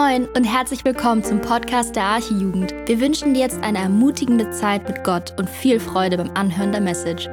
Moin 0.00 0.26
und 0.34 0.44
herzlich 0.44 0.82
willkommen 0.86 1.22
zum 1.22 1.42
Podcast 1.42 1.94
der 1.94 2.04
Archijugend. 2.04 2.72
Wir 2.86 3.00
wünschen 3.00 3.34
dir 3.34 3.40
jetzt 3.40 3.62
eine 3.62 3.80
ermutigende 3.80 4.50
Zeit 4.50 4.88
mit 4.88 5.04
Gott 5.04 5.34
und 5.38 5.50
viel 5.50 5.78
Freude 5.78 6.16
beim 6.16 6.30
Anhören 6.34 6.72
der 6.72 6.80
Message. 6.80 7.28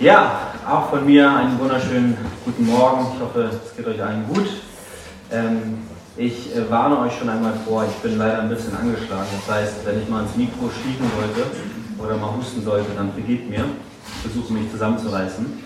Ja, 0.00 0.40
auch 0.68 0.90
von 0.90 1.06
mir 1.06 1.30
einen 1.30 1.56
wunderschönen 1.60 2.18
guten 2.44 2.66
Morgen. 2.66 3.06
Ich 3.14 3.20
hoffe, 3.22 3.60
es 3.64 3.76
geht 3.76 3.86
euch 3.86 4.02
allen 4.02 4.26
gut. 4.26 4.48
Ähm, 5.30 5.78
ich 6.16 6.54
äh, 6.54 6.70
warne 6.70 6.98
euch 7.00 7.12
schon 7.18 7.28
einmal 7.28 7.52
vor, 7.66 7.84
ich 7.84 7.94
bin 7.96 8.18
leider 8.18 8.40
ein 8.40 8.48
bisschen 8.48 8.76
angeschlagen. 8.76 9.26
Das 9.46 9.54
heißt, 9.54 9.86
wenn 9.86 10.02
ich 10.02 10.08
mal 10.08 10.22
ins 10.22 10.36
Mikro 10.36 10.70
schießen 10.70 11.06
sollte 11.18 11.50
oder 11.98 12.16
mal 12.16 12.34
husten 12.36 12.62
sollte, 12.62 12.88
dann 12.96 13.12
vergebt 13.12 13.50
mir. 13.50 13.64
Ich 14.06 14.32
versuche 14.32 14.52
mich 14.52 14.70
zusammenzureißen. 14.70 15.62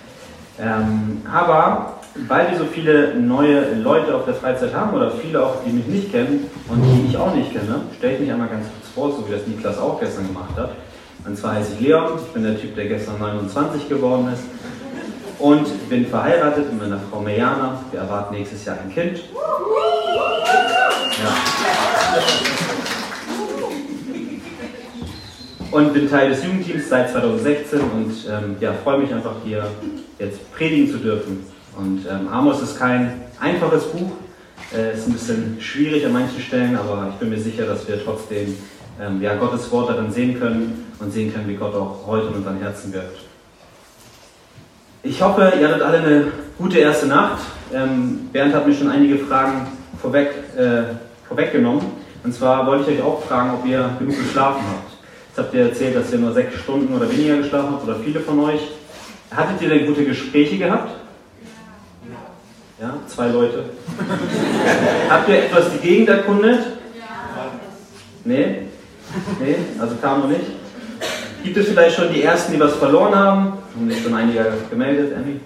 Ähm, 0.58 1.22
aber 1.32 2.00
weil 2.28 2.50
wir 2.50 2.58
so 2.58 2.64
viele 2.64 3.14
neue 3.14 3.74
Leute 3.74 4.14
auf 4.14 4.24
der 4.24 4.34
Freizeit 4.34 4.74
haben 4.74 4.92
oder 4.94 5.12
viele 5.12 5.44
auch, 5.44 5.56
die 5.64 5.70
mich 5.70 5.86
nicht 5.86 6.10
kennen 6.10 6.50
und 6.68 6.82
die 6.82 7.08
ich 7.08 7.16
auch 7.16 7.34
nicht 7.34 7.52
kenne, 7.52 7.82
stelle 7.96 8.14
ich 8.14 8.20
mich 8.20 8.32
einmal 8.32 8.48
ganz 8.48 8.66
kurz 8.66 8.92
vor, 8.94 9.16
so 9.16 9.28
wie 9.28 9.32
das 9.32 9.46
Niklas 9.46 9.78
auch 9.78 10.00
gestern 10.00 10.26
gemacht 10.26 10.56
hat. 10.56 10.72
Und 11.24 11.36
zwar 11.36 11.54
heiße 11.54 11.74
ich 11.74 11.80
Leon, 11.80 12.14
ich 12.16 12.32
bin 12.32 12.42
der 12.42 12.60
Typ, 12.60 12.74
der 12.74 12.88
gestern 12.88 13.18
29 13.18 13.88
geworden 13.88 14.28
ist 14.32 14.42
und 15.38 15.88
bin 15.88 16.06
verheiratet 16.06 16.72
mit 16.72 16.82
meiner 16.82 17.00
Frau 17.10 17.20
Mejana. 17.20 17.80
Wir 17.90 18.00
erwarten 18.00 18.34
nächstes 18.34 18.64
Jahr 18.64 18.78
ein 18.82 18.92
Kind. 18.92 19.20
Und 25.70 25.94
bin 25.94 26.10
Teil 26.10 26.30
des 26.30 26.42
Jugendteams 26.44 26.88
seit 26.88 27.10
2016 27.10 27.80
und 27.80 28.12
ähm, 28.28 28.56
ja, 28.60 28.72
freue 28.72 28.98
mich 28.98 29.14
einfach 29.14 29.34
hier 29.44 29.66
jetzt 30.18 30.52
predigen 30.52 30.90
zu 30.90 30.98
dürfen. 30.98 31.46
Und 31.76 32.04
ähm, 32.10 32.28
Amos 32.28 32.60
ist 32.60 32.78
kein 32.78 33.22
einfaches 33.38 33.84
Buch, 33.84 34.10
äh, 34.74 34.94
ist 34.94 35.06
ein 35.06 35.12
bisschen 35.12 35.60
schwierig 35.60 36.04
an 36.04 36.12
manchen 36.12 36.40
Stellen, 36.40 36.76
aber 36.76 37.08
ich 37.10 37.16
bin 37.16 37.30
mir 37.30 37.38
sicher, 37.38 37.66
dass 37.66 37.86
wir 37.86 38.02
trotzdem 38.04 38.56
ähm, 39.00 39.22
ja, 39.22 39.34
Gottes 39.36 39.70
Wort 39.70 39.90
darin 39.90 40.10
sehen 40.10 40.38
können 40.38 40.92
und 40.98 41.12
sehen 41.12 41.32
können, 41.32 41.48
wie 41.48 41.56
Gott 41.56 41.74
auch 41.74 42.06
heute 42.06 42.28
in 42.28 42.34
unseren 42.34 42.58
Herzen 42.58 42.92
wirkt. 42.92 43.20
Ich 45.02 45.22
hoffe, 45.22 45.52
ihr 45.58 45.68
hattet 45.68 45.82
alle 45.82 45.98
eine 45.98 46.24
gute 46.58 46.78
erste 46.78 47.06
Nacht. 47.06 47.38
Ähm, 47.72 48.28
Bernd 48.32 48.54
hat 48.54 48.66
mir 48.66 48.74
schon 48.74 48.90
einige 48.90 49.18
Fragen 49.18 49.66
vorweg, 50.00 50.30
äh, 50.56 50.82
vorweggenommen. 51.30 51.80
Und 52.24 52.34
zwar 52.34 52.66
wollte 52.66 52.90
ich 52.90 52.98
euch 52.98 53.04
auch 53.04 53.22
fragen, 53.22 53.54
ob 53.54 53.64
ihr 53.66 53.88
genug 53.98 54.16
geschlafen 54.18 54.62
habt. 54.68 54.90
Jetzt 55.28 55.38
habt 55.38 55.54
ihr 55.54 55.62
erzählt, 55.62 55.96
dass 55.96 56.12
ihr 56.12 56.18
nur 56.18 56.32
sechs 56.32 56.56
Stunden 56.56 56.94
oder 56.94 57.10
weniger 57.10 57.36
geschlafen 57.36 57.70
habt, 57.72 57.84
oder 57.84 57.96
viele 57.96 58.20
von 58.20 58.40
euch. 58.40 58.60
Hattet 59.30 59.62
ihr 59.62 59.68
denn 59.68 59.86
gute 59.86 60.04
Gespräche 60.04 60.58
gehabt? 60.58 60.90
Ja, 62.80 62.94
zwei 63.06 63.28
Leute. 63.28 63.64
habt 65.08 65.28
ihr 65.28 65.44
etwas 65.44 65.70
die 65.72 65.86
Gegend 65.86 66.08
erkundet? 66.08 66.66
Nee? 68.24 68.62
Nee, 69.40 69.56
also 69.78 69.94
kam 69.96 70.20
noch 70.20 70.28
nicht. 70.28 70.40
Gibt 71.44 71.56
es 71.56 71.68
vielleicht 71.68 71.96
schon 71.96 72.12
die 72.12 72.22
Ersten, 72.22 72.52
die 72.52 72.60
was 72.60 72.74
verloren 72.74 73.14
haben? 73.14 73.52
Haben 73.74 73.90
sich 73.90 74.02
schon 74.02 74.14
einige 74.14 74.52
gemeldet, 74.68 75.12
Andy? 75.16 75.40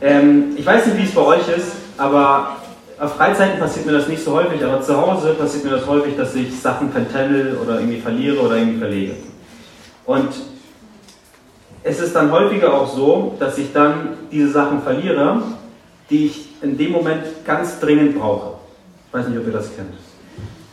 Ähm, 0.00 0.54
ich 0.56 0.66
weiß 0.66 0.86
nicht, 0.86 0.98
wie 0.98 1.04
es 1.04 1.14
bei 1.14 1.22
euch 1.22 1.48
ist, 1.48 1.72
aber 1.96 2.56
auf 2.98 3.16
Freizeiten 3.16 3.58
passiert 3.58 3.86
mir 3.86 3.92
das 3.92 4.08
nicht 4.08 4.22
so 4.22 4.32
häufig, 4.32 4.64
aber 4.64 4.80
zu 4.80 4.96
Hause 4.96 5.34
passiert 5.34 5.64
mir 5.64 5.70
das 5.70 5.86
häufig, 5.86 6.16
dass 6.16 6.34
ich 6.34 6.54
Sachen 6.60 6.90
vertändel 6.90 7.56
oder 7.56 7.80
irgendwie 7.80 8.00
verliere 8.00 8.40
oder 8.40 8.56
irgendwie 8.56 8.78
verlege. 8.78 9.14
Und 10.06 10.28
es 11.82 12.00
ist 12.00 12.14
dann 12.14 12.30
häufiger 12.30 12.72
auch 12.72 12.94
so, 12.94 13.34
dass 13.38 13.58
ich 13.58 13.72
dann 13.72 14.10
diese 14.30 14.50
Sachen 14.50 14.82
verliere, 14.82 15.42
die 16.08 16.26
ich 16.26 16.48
in 16.62 16.78
dem 16.78 16.92
Moment 16.92 17.24
ganz 17.44 17.80
dringend 17.80 18.18
brauche. 18.18 18.54
Ich 19.08 19.14
weiß 19.14 19.28
nicht, 19.28 19.38
ob 19.38 19.46
ihr 19.46 19.52
das 19.52 19.70
kennt. 19.74 19.94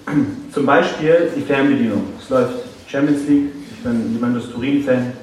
Zum 0.53 0.65
Beispiel 0.65 1.31
die 1.35 1.41
Fernbedienung. 1.41 2.03
Es 2.19 2.29
läuft 2.29 2.53
Champions 2.87 3.27
League, 3.27 3.51
ich 3.71 3.83
bin 3.83 4.13
Juventus 4.13 4.51
Turin-Fan 4.51 5.13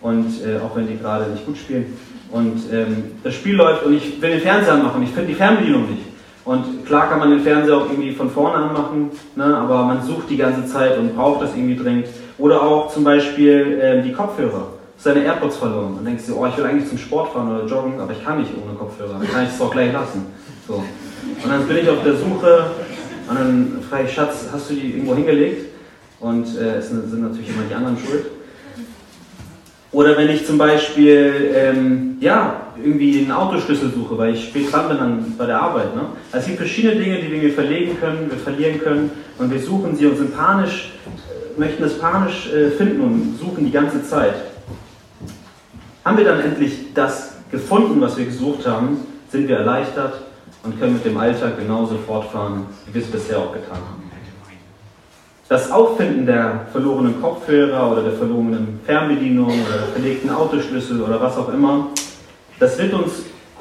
und 0.00 0.26
äh, 0.44 0.58
auch 0.58 0.74
wenn 0.76 0.88
die 0.88 0.98
gerade 0.98 1.30
nicht 1.30 1.44
gut 1.44 1.58
spielen. 1.58 1.96
Und 2.30 2.62
ähm, 2.72 3.12
das 3.22 3.34
Spiel 3.34 3.54
läuft 3.54 3.84
und 3.84 3.94
ich 3.94 4.20
will 4.20 4.30
den 4.30 4.40
Fernseher 4.40 4.76
machen, 4.76 5.02
ich 5.02 5.10
finde 5.10 5.28
die 5.28 5.34
Fernbedienung 5.34 5.90
nicht. 5.90 6.15
Und 6.46 6.86
klar 6.86 7.08
kann 7.08 7.18
man 7.18 7.30
den 7.30 7.40
Fernseher 7.40 7.76
auch 7.76 7.90
irgendwie 7.90 8.12
von 8.12 8.30
vorne 8.30 8.54
anmachen, 8.56 9.10
ne, 9.34 9.44
aber 9.44 9.82
man 9.82 10.00
sucht 10.00 10.30
die 10.30 10.36
ganze 10.36 10.64
Zeit 10.64 10.96
und 10.96 11.16
braucht 11.16 11.42
das 11.42 11.50
irgendwie 11.56 11.76
dringend. 11.76 12.06
Oder 12.38 12.62
auch 12.62 12.88
zum 12.92 13.02
Beispiel 13.02 13.80
äh, 13.80 14.00
die 14.00 14.12
Kopfhörer. 14.12 14.68
Seine 14.96 15.24
AirPods 15.24 15.56
verloren. 15.56 15.94
Dann 15.96 16.04
denkst 16.04 16.24
du, 16.28 16.36
oh, 16.36 16.46
ich 16.46 16.56
will 16.56 16.64
eigentlich 16.64 16.88
zum 16.88 16.98
Sport 16.98 17.32
fahren 17.32 17.52
oder 17.52 17.66
joggen, 17.66 18.00
aber 18.00 18.12
ich 18.12 18.24
kann 18.24 18.38
nicht 18.38 18.52
ohne 18.64 18.78
Kopfhörer. 18.78 19.14
Dann 19.18 19.28
kann 19.28 19.42
ich 19.42 19.50
es 19.50 19.60
auch 19.60 19.72
gleich 19.72 19.92
lassen. 19.92 20.26
So. 20.68 20.74
Und 20.74 21.50
dann 21.50 21.66
bin 21.66 21.78
ich 21.78 21.90
auf 21.90 22.02
der 22.04 22.14
Suche 22.14 22.66
und 23.28 23.34
dann 23.36 23.78
frage 23.90 24.04
ich, 24.04 24.14
Schatz, 24.14 24.46
hast 24.52 24.70
du 24.70 24.74
die 24.74 24.92
irgendwo 24.92 25.16
hingelegt? 25.16 25.72
Und 26.20 26.46
äh, 26.56 26.76
es 26.76 26.90
sind 26.90 27.22
natürlich 27.22 27.48
immer 27.48 27.64
die 27.68 27.74
anderen 27.74 27.98
schuld. 27.98 28.26
Oder 29.92 30.16
wenn 30.16 30.28
ich 30.28 30.46
zum 30.46 30.58
Beispiel 30.58 31.52
ähm, 31.54 32.16
ja, 32.20 32.66
irgendwie 32.82 33.20
einen 33.20 33.32
Autoschlüssel 33.32 33.90
suche, 33.90 34.18
weil 34.18 34.34
ich 34.34 34.48
spät 34.48 34.72
dran 34.72 34.88
bin 34.88 34.98
an, 34.98 35.34
bei 35.38 35.46
der 35.46 35.60
Arbeit. 35.60 35.94
Ne? 35.94 36.02
Also 36.32 36.38
es 36.38 36.46
gibt 36.46 36.58
verschiedene 36.58 36.96
Dinge, 36.96 37.18
die 37.20 37.40
wir 37.40 37.52
verlegen 37.52 37.98
können, 37.98 38.30
wir 38.30 38.38
verlieren 38.38 38.80
können 38.80 39.10
und 39.38 39.50
wir 39.50 39.60
suchen 39.60 39.96
sie 39.96 40.06
und 40.06 40.16
sind 40.16 40.36
panisch, 40.36 40.92
äh, 41.06 41.58
möchten 41.58 41.84
es 41.84 41.98
panisch 41.98 42.52
äh, 42.52 42.70
finden 42.70 43.00
und 43.00 43.38
suchen 43.38 43.64
die 43.64 43.70
ganze 43.70 44.02
Zeit. 44.02 44.34
Haben 46.04 46.18
wir 46.18 46.24
dann 46.24 46.40
endlich 46.40 46.92
das 46.94 47.36
gefunden, 47.50 48.00
was 48.00 48.16
wir 48.16 48.26
gesucht 48.26 48.66
haben, 48.66 48.98
sind 49.30 49.48
wir 49.48 49.56
erleichtert 49.56 50.20
und 50.62 50.78
können 50.78 50.94
mit 50.94 51.04
dem 51.04 51.16
Alltag 51.16 51.58
genauso 51.58 51.96
fortfahren, 51.98 52.66
wie 52.86 52.94
wir 52.94 53.02
es 53.02 53.10
bisher 53.10 53.38
auch 53.38 53.52
getan 53.52 53.76
haben. 53.76 54.05
Das 55.48 55.70
Auffinden 55.70 56.26
der 56.26 56.66
verlorenen 56.72 57.22
Kopfhörer 57.22 57.92
oder 57.92 58.02
der 58.02 58.14
verlorenen 58.14 58.80
Fernbedienung 58.84 59.46
oder 59.46 59.78
der 59.78 59.86
verlegten 59.92 60.28
Autoschlüssel 60.28 61.00
oder 61.00 61.20
was 61.20 61.36
auch 61.36 61.52
immer, 61.52 61.86
das 62.58 62.76
wird 62.78 62.92
uns 62.92 63.12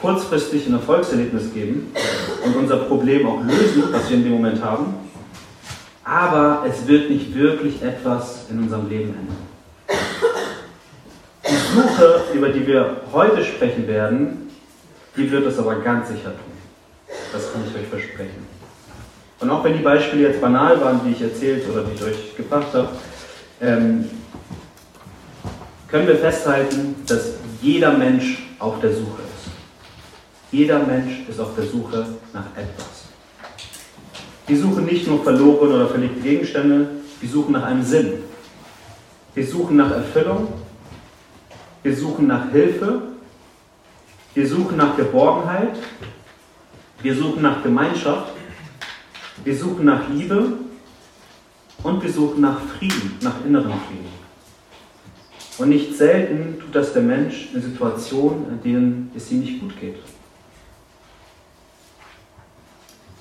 kurzfristig 0.01 0.65
ein 0.65 0.73
Erfolgserlebnis 0.73 1.53
geben 1.53 1.91
und 2.43 2.55
unser 2.55 2.77
Problem 2.77 3.27
auch 3.27 3.39
lösen, 3.43 3.83
was 3.91 4.09
wir 4.09 4.17
in 4.17 4.23
dem 4.23 4.33
Moment 4.33 4.63
haben. 4.63 4.95
Aber 6.03 6.65
es 6.67 6.87
wird 6.87 7.11
nicht 7.11 7.35
wirklich 7.35 7.79
etwas 7.83 8.47
in 8.49 8.63
unserem 8.63 8.89
Leben 8.89 9.09
ändern. 9.09 10.01
Die 11.47 11.75
Suche, 11.75 12.23
über 12.33 12.49
die 12.49 12.65
wir 12.65 13.01
heute 13.13 13.43
sprechen 13.43 13.87
werden, 13.87 14.49
die 15.15 15.31
wird 15.31 15.45
es 15.45 15.59
aber 15.59 15.75
ganz 15.75 16.07
sicher 16.07 16.31
tun. 16.31 17.15
Das 17.31 17.53
kann 17.53 17.61
ich 17.69 17.79
euch 17.79 17.87
versprechen. 17.87 18.54
Und 19.39 19.49
auch 19.49 19.63
wenn 19.63 19.73
die 19.73 19.83
Beispiele 19.83 20.29
jetzt 20.29 20.41
banal 20.41 20.79
waren, 20.81 21.01
die 21.05 21.11
ich 21.11 21.21
erzählt 21.21 21.69
oder 21.69 21.83
die 21.83 21.95
ich 21.95 22.03
euch 22.03 22.35
gebracht 22.37 22.73
habe, 22.73 22.89
ähm, 23.61 24.09
können 25.87 26.07
wir 26.07 26.15
festhalten, 26.15 26.95
dass 27.07 27.33
jeder 27.61 27.91
Mensch 27.91 28.43
auf 28.59 28.79
der 28.79 28.91
Suche 28.91 29.21
ist. 29.21 29.51
Jeder 30.51 30.79
Mensch 30.79 31.27
ist 31.29 31.39
auf 31.39 31.55
der 31.55 31.65
Suche 31.65 32.05
nach 32.33 32.47
etwas. 32.55 33.05
Wir 34.47 34.57
suchen 34.57 34.85
nicht 34.85 35.07
nur 35.07 35.23
verlorene 35.23 35.75
oder 35.75 35.87
verlegte 35.87 36.21
Gegenstände, 36.21 36.87
wir 37.19 37.29
suchen 37.29 37.53
nach 37.53 37.63
einem 37.63 37.83
Sinn. 37.83 38.13
Wir 39.33 39.45
suchen 39.45 39.77
nach 39.77 39.91
Erfüllung 39.91 40.47
wir 41.85 41.95
suchen 41.95 42.25
nach 42.25 42.49
Hilfe. 42.49 42.99
Wir 44.33 44.47
suchen 44.47 44.75
nach 44.75 44.97
Geborgenheit. 44.97 45.77
Wir 47.03 47.13
suchen 47.15 47.43
nach 47.43 47.61
Gemeinschaft. 47.61 48.31
Wir 49.45 49.55
suchen 49.55 49.85
nach 49.85 50.09
Liebe. 50.09 50.53
Und 51.83 52.01
wir 52.01 52.11
suchen 52.11 52.41
nach 52.41 52.59
Frieden, 52.61 53.19
nach 53.21 53.45
innerem 53.45 53.73
Frieden. 53.87 54.09
Und 55.59 55.69
nicht 55.69 55.95
selten 55.95 56.59
tut 56.59 56.73
das 56.73 56.93
der 56.93 57.03
Mensch 57.03 57.49
in 57.53 57.61
Situationen, 57.61 58.47
in 58.49 58.63
denen 58.63 59.11
es 59.15 59.31
ihm 59.31 59.41
nicht 59.41 59.59
gut 59.59 59.79
geht. 59.79 59.97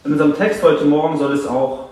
In 0.05 0.13
unserem 0.13 0.35
Text 0.35 0.63
heute 0.63 0.87
Morgen 0.87 1.19
soll 1.19 1.35
es 1.35 1.47
auch 1.47 1.91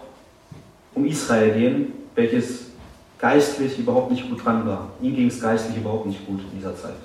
um 0.94 1.04
Israel 1.04 1.52
gehen, 1.52 1.92
welches 2.14 2.70
geistlich 3.18 3.78
überhaupt 3.78 4.10
nicht 4.10 4.28
gut 4.30 4.42
dran 4.42 4.66
war. 4.66 4.88
Ihm 5.02 5.14
ging 5.14 5.28
es 5.28 5.40
geistlich 5.42 5.76
überhaupt 5.76 6.06
nicht 6.06 6.26
gut 6.26 6.40
in 6.40 6.58
dieser 6.58 6.74
Zeit. 6.74 6.96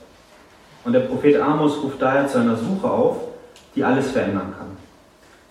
Und 0.86 0.94
der 0.94 1.02
Prophet 1.02 1.42
Amos 1.42 1.84
ruft 1.84 2.02
daher 2.02 2.28
zu 2.28 2.38
einer 2.38 2.56
Suche 2.56 2.90
auf, 2.90 3.18
die 3.76 3.84
alles 3.84 4.12
verändern 4.12 4.54
kann. 4.58 4.87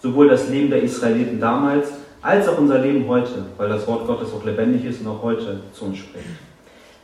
Sowohl 0.01 0.29
das 0.29 0.49
Leben 0.49 0.71
der 0.71 0.83
Israeliten 0.83 1.41
damals 1.41 1.89
als 2.23 2.49
auch 2.49 2.59
unser 2.59 2.79
Leben 2.79 3.07
heute, 3.09 3.45
weil 3.57 3.69
das 3.69 3.87
Wort 3.87 4.07
Gottes 4.07 4.33
auch 4.33 4.45
lebendig 4.45 4.85
ist 4.85 5.01
und 5.01 5.09
auch 5.09 5.23
heute 5.23 5.61
zu 5.73 5.85
uns 5.87 5.99
spricht. 5.99 6.27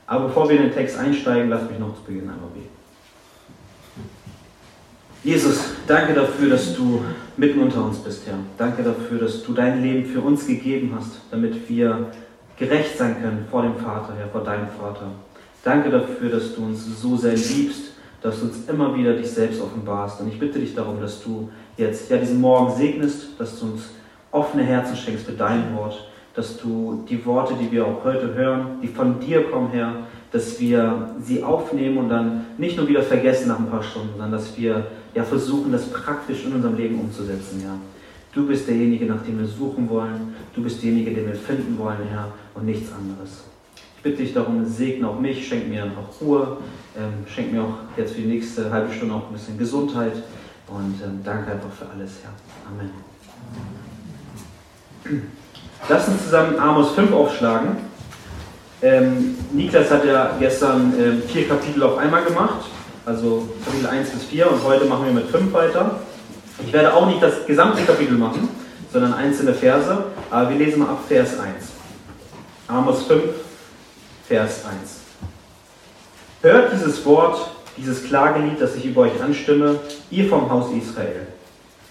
Aber 0.07 0.27
bevor 0.27 0.49
wir 0.49 0.57
in 0.57 0.65
den 0.65 0.73
Text 0.73 0.99
einsteigen, 0.99 1.49
lasst 1.49 1.71
mich 1.71 1.79
noch 1.79 1.95
zu 1.95 2.03
Beginn 2.03 2.23
einmal 2.23 2.51
beten. 2.53 2.69
Jesus, 5.25 5.61
danke 5.87 6.15
dafür, 6.15 6.51
dass 6.51 6.75
du 6.75 7.01
mitten 7.37 7.61
unter 7.61 7.85
uns 7.85 7.99
bist, 7.99 8.27
Herr. 8.27 8.39
Danke 8.59 8.83
dafür, 8.83 9.21
dass 9.21 9.45
du 9.45 9.53
dein 9.53 9.81
Leben 9.81 10.05
für 10.05 10.21
uns 10.21 10.47
gegeben 10.47 10.93
hast, 10.97 11.13
damit 11.31 11.69
wir 11.69 12.09
gerecht 12.59 12.99
sein 12.99 13.23
können 13.23 13.47
vor 13.49 13.63
dem 13.63 13.77
Vater, 13.77 14.15
Herr, 14.19 14.29
vor 14.29 14.43
deinem 14.43 14.67
Vater. 14.69 15.07
Danke 15.63 15.91
dafür, 15.91 16.29
dass 16.29 16.57
du 16.57 16.65
uns 16.65 17.01
so 17.01 17.17
sehr 17.17 17.37
liebst, 17.37 17.93
dass 18.21 18.41
du 18.41 18.47
uns 18.47 18.69
immer 18.69 18.97
wieder 18.97 19.15
dich 19.15 19.31
selbst 19.31 19.61
offenbarst. 19.61 20.21
Und 20.21 20.29
ich 20.29 20.41
bitte 20.41 20.59
dich 20.59 20.75
darum, 20.75 21.01
dass 21.01 21.23
du 21.23 21.49
jetzt 21.77 22.11
ja 22.11 22.17
diesen 22.17 22.41
Morgen 22.41 22.75
segnest, 22.77 23.39
dass 23.39 23.59
du 23.59 23.67
uns 23.67 23.91
offene 24.31 24.63
Herzen 24.63 24.97
schenkst 24.97 25.27
für 25.27 25.33
dein 25.33 25.75
Wort, 25.77 26.09
dass 26.35 26.59
du 26.59 27.05
die 27.09 27.25
Worte, 27.27 27.55
die 27.61 27.71
wir 27.71 27.87
auch 27.87 28.05
heute 28.05 28.35
hören, 28.35 28.79
die 28.83 28.89
von 28.89 29.21
dir 29.21 29.45
kommen, 29.45 29.71
Herr, 29.73 29.95
dass 30.33 30.59
wir 30.59 31.11
sie 31.21 31.43
aufnehmen 31.43 31.99
und 31.99 32.09
dann 32.09 32.47
nicht 32.57 32.77
nur 32.79 32.89
wieder 32.89 33.03
vergessen 33.03 33.49
nach 33.49 33.59
ein 33.59 33.69
paar 33.69 33.83
Stunden, 33.83 34.11
sondern 34.13 34.33
dass 34.33 34.57
wir 34.57 34.87
ja 35.15 35.23
versuchen, 35.25 35.73
das 35.73 35.91
praktisch 35.91 36.47
in 36.47 36.55
unserem 36.55 36.77
Leben 36.77 36.99
umzusetzen, 36.99 37.61
ja. 37.63 37.77
Du 38.35 38.47
bist 38.47 38.67
derjenige, 38.67 39.05
nach 39.05 39.23
dem 39.23 39.39
wir 39.39 39.47
suchen 39.47 39.91
wollen. 39.91 40.35
Du 40.55 40.63
bist 40.63 40.83
derjenige, 40.83 41.11
den 41.11 41.27
wir 41.27 41.35
finden 41.35 41.77
wollen, 41.79 41.99
Herr, 42.11 42.29
und 42.55 42.65
nichts 42.65 42.91
anderes. 42.91 43.45
Ich 43.99 44.03
bitte 44.03 44.23
dich 44.23 44.33
darum, 44.33 44.65
segne 44.65 45.07
auch 45.07 45.21
mich, 45.21 45.47
schenk 45.47 45.69
mir 45.69 45.85
auch 45.85 46.19
Ruhe, 46.19 46.57
ähm, 46.97 47.27
schenk 47.27 47.53
mir 47.53 47.63
auch 47.63 47.75
jetzt 47.95 48.15
für 48.15 48.23
die 48.23 48.29
nächste 48.29 48.71
halbe 48.71 48.91
Stunde 48.91 49.15
auch 49.15 49.27
ein 49.27 49.35
bisschen 49.35 49.59
Gesundheit 49.59 50.15
und 50.75 51.01
ähm, 51.03 51.21
danke 51.25 51.53
einfach 51.53 51.71
für 51.71 51.87
alles, 51.95 52.13
Herr. 52.23 52.33
Amen. 52.71 52.91
Lass 55.89 56.09
uns 56.09 56.25
zusammen 56.25 56.59
Amos 56.59 56.93
5 56.93 57.13
aufschlagen. 57.13 57.77
Ähm, 58.81 59.37
Niklas 59.53 59.91
hat 59.91 60.05
ja 60.05 60.37
gestern 60.39 60.95
ähm, 60.99 61.23
vier 61.29 61.47
Kapitel 61.47 61.83
auf 61.83 61.99
einmal 61.99 62.25
gemacht, 62.25 62.65
also 63.07 63.49
Kapitel 63.65 63.89
1 63.89 64.11
bis 64.11 64.25
4 64.25 64.51
und 64.51 64.65
heute 64.65 64.87
machen 64.87 65.07
wir 65.07 65.13
mit 65.13 65.27
5 65.27 65.53
weiter. 65.53 66.01
Ich 66.65 66.73
werde 66.73 66.95
auch 66.95 67.07
nicht 67.07 67.23
das 67.23 67.47
gesamte 67.47 67.83
Kapitel 67.83 68.17
machen, 68.17 68.49
sondern 68.93 69.15
einzelne 69.15 69.55
Verse, 69.55 70.05
aber 70.31 70.51
wir 70.51 70.57
lesen 70.57 70.81
mal 70.81 70.89
ab 70.91 71.01
Vers 71.07 71.39
1. 71.39 71.73
Amos 72.69 73.03
5, 73.05 73.23
Vers 74.27 74.65
1. 74.65 75.01
Hört 76.43 76.73
dieses 76.73 77.05
Wort, 77.05 77.51
dieses 77.77 78.05
Klagelied, 78.05 78.61
das 78.61 78.77
ich 78.77 78.85
über 78.85 79.03
euch 79.03 79.23
anstimme, 79.23 79.81
ihr 80.11 80.29
vom 80.29 80.51
Haus 80.51 80.71
Israel. 80.73 81.27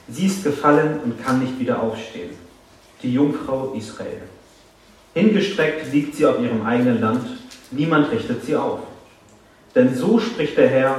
Sie 0.07 0.25
ist 0.25 0.43
gefallen 0.43 0.99
und 1.03 1.23
kann 1.23 1.39
nicht 1.39 1.59
wieder 1.59 1.81
aufstehen. 1.81 2.31
Die 3.01 3.13
Jungfrau 3.13 3.73
Israel. 3.75 4.21
Hingestreckt 5.13 5.91
liegt 5.91 6.15
sie 6.15 6.25
auf 6.25 6.39
ihrem 6.39 6.65
eigenen 6.65 7.01
Land, 7.01 7.25
niemand 7.71 8.11
richtet 8.11 8.45
sie 8.45 8.55
auf. 8.55 8.79
Denn 9.75 9.95
so 9.95 10.19
spricht 10.19 10.57
der 10.57 10.69
Herr, 10.69 10.95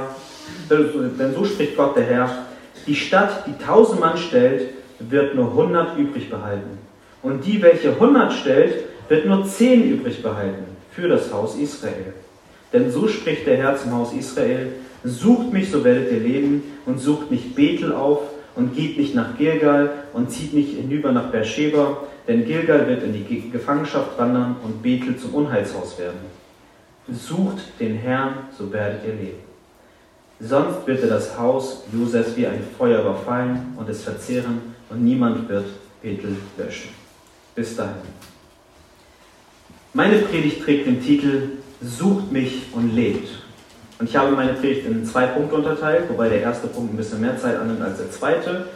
denn 0.69 1.33
so 1.33 1.45
spricht 1.45 1.77
Gott 1.77 1.95
der 1.95 2.05
Herr, 2.05 2.45
die 2.85 2.95
Stadt, 2.95 3.45
die 3.47 3.63
tausend 3.63 3.99
Mann 4.01 4.17
stellt, 4.17 4.73
wird 4.99 5.35
nur 5.35 5.53
hundert 5.53 5.97
übrig 5.97 6.29
behalten. 6.29 6.77
Und 7.21 7.45
die, 7.45 7.61
welche 7.61 7.97
hundert 7.99 8.33
stellt, 8.33 8.85
wird 9.07 9.25
nur 9.25 9.45
zehn 9.45 9.83
übrig 9.83 10.21
behalten 10.21 10.65
für 10.91 11.07
das 11.07 11.31
Haus 11.31 11.55
Israel. 11.55 12.13
Denn 12.73 12.91
so 12.91 13.07
spricht 13.07 13.45
der 13.45 13.57
Herr 13.57 13.77
zum 13.77 13.93
Haus 13.93 14.13
Israel, 14.13 14.73
sucht 15.03 15.53
mich, 15.53 15.69
so 15.69 15.83
werdet 15.83 16.11
ihr 16.11 16.19
leben, 16.19 16.63
und 16.87 16.99
sucht 16.99 17.29
nicht 17.29 17.55
Bethel 17.55 17.93
auf, 17.93 18.21
und 18.55 18.75
geht 18.75 18.97
nicht 18.97 19.13
nach 19.13 19.37
Gilgal, 19.37 19.91
und 20.13 20.31
zieht 20.31 20.53
nicht 20.53 20.75
hinüber 20.75 21.11
nach 21.11 21.29
Beersheba, 21.29 22.03
denn 22.27 22.45
Gilgal 22.45 22.87
wird 22.87 23.03
in 23.03 23.13
die 23.13 23.49
Gefangenschaft 23.51 24.17
wandern, 24.17 24.55
und 24.63 24.81
Bethel 24.81 25.15
zum 25.17 25.35
Unheilshaus 25.35 25.99
werden. 25.99 26.19
Sucht 27.11 27.79
den 27.79 27.95
Herrn, 27.95 28.47
so 28.57 28.71
werdet 28.73 29.05
ihr 29.05 29.13
leben. 29.13 29.43
Sonst 30.39 30.87
wird 30.87 31.03
er 31.03 31.09
das 31.09 31.37
Haus 31.37 31.83
Josefs 31.93 32.35
wie 32.35 32.47
ein 32.47 32.63
Feuer 32.77 33.01
überfallen 33.01 33.75
und 33.77 33.87
es 33.87 34.03
verzehren, 34.03 34.73
und 34.89 35.03
niemand 35.03 35.47
wird 35.47 35.65
Bethel 36.01 36.35
löschen. 36.57 36.89
Bis 37.55 37.75
dahin. 37.75 38.01
Meine 39.93 40.17
Predigt 40.17 40.63
trägt 40.63 40.87
den 40.87 41.03
Titel 41.03 41.49
Sucht 41.83 42.31
mich 42.31 42.67
und 42.73 42.95
lebt. 42.95 43.29
Und 43.99 44.09
ich 44.09 44.15
habe 44.15 44.35
meine 44.35 44.53
Predigt 44.53 44.85
in 44.85 45.05
zwei 45.05 45.27
Punkte 45.27 45.55
unterteilt, 45.55 46.09
wobei 46.09 46.29
der 46.29 46.41
erste 46.41 46.67
Punkt 46.67 46.93
ein 46.93 46.97
bisschen 46.97 47.21
mehr 47.21 47.37
Zeit 47.37 47.59
annimmt 47.59 47.81
als 47.81 47.97
der 47.97 48.11
zweite. 48.11 48.67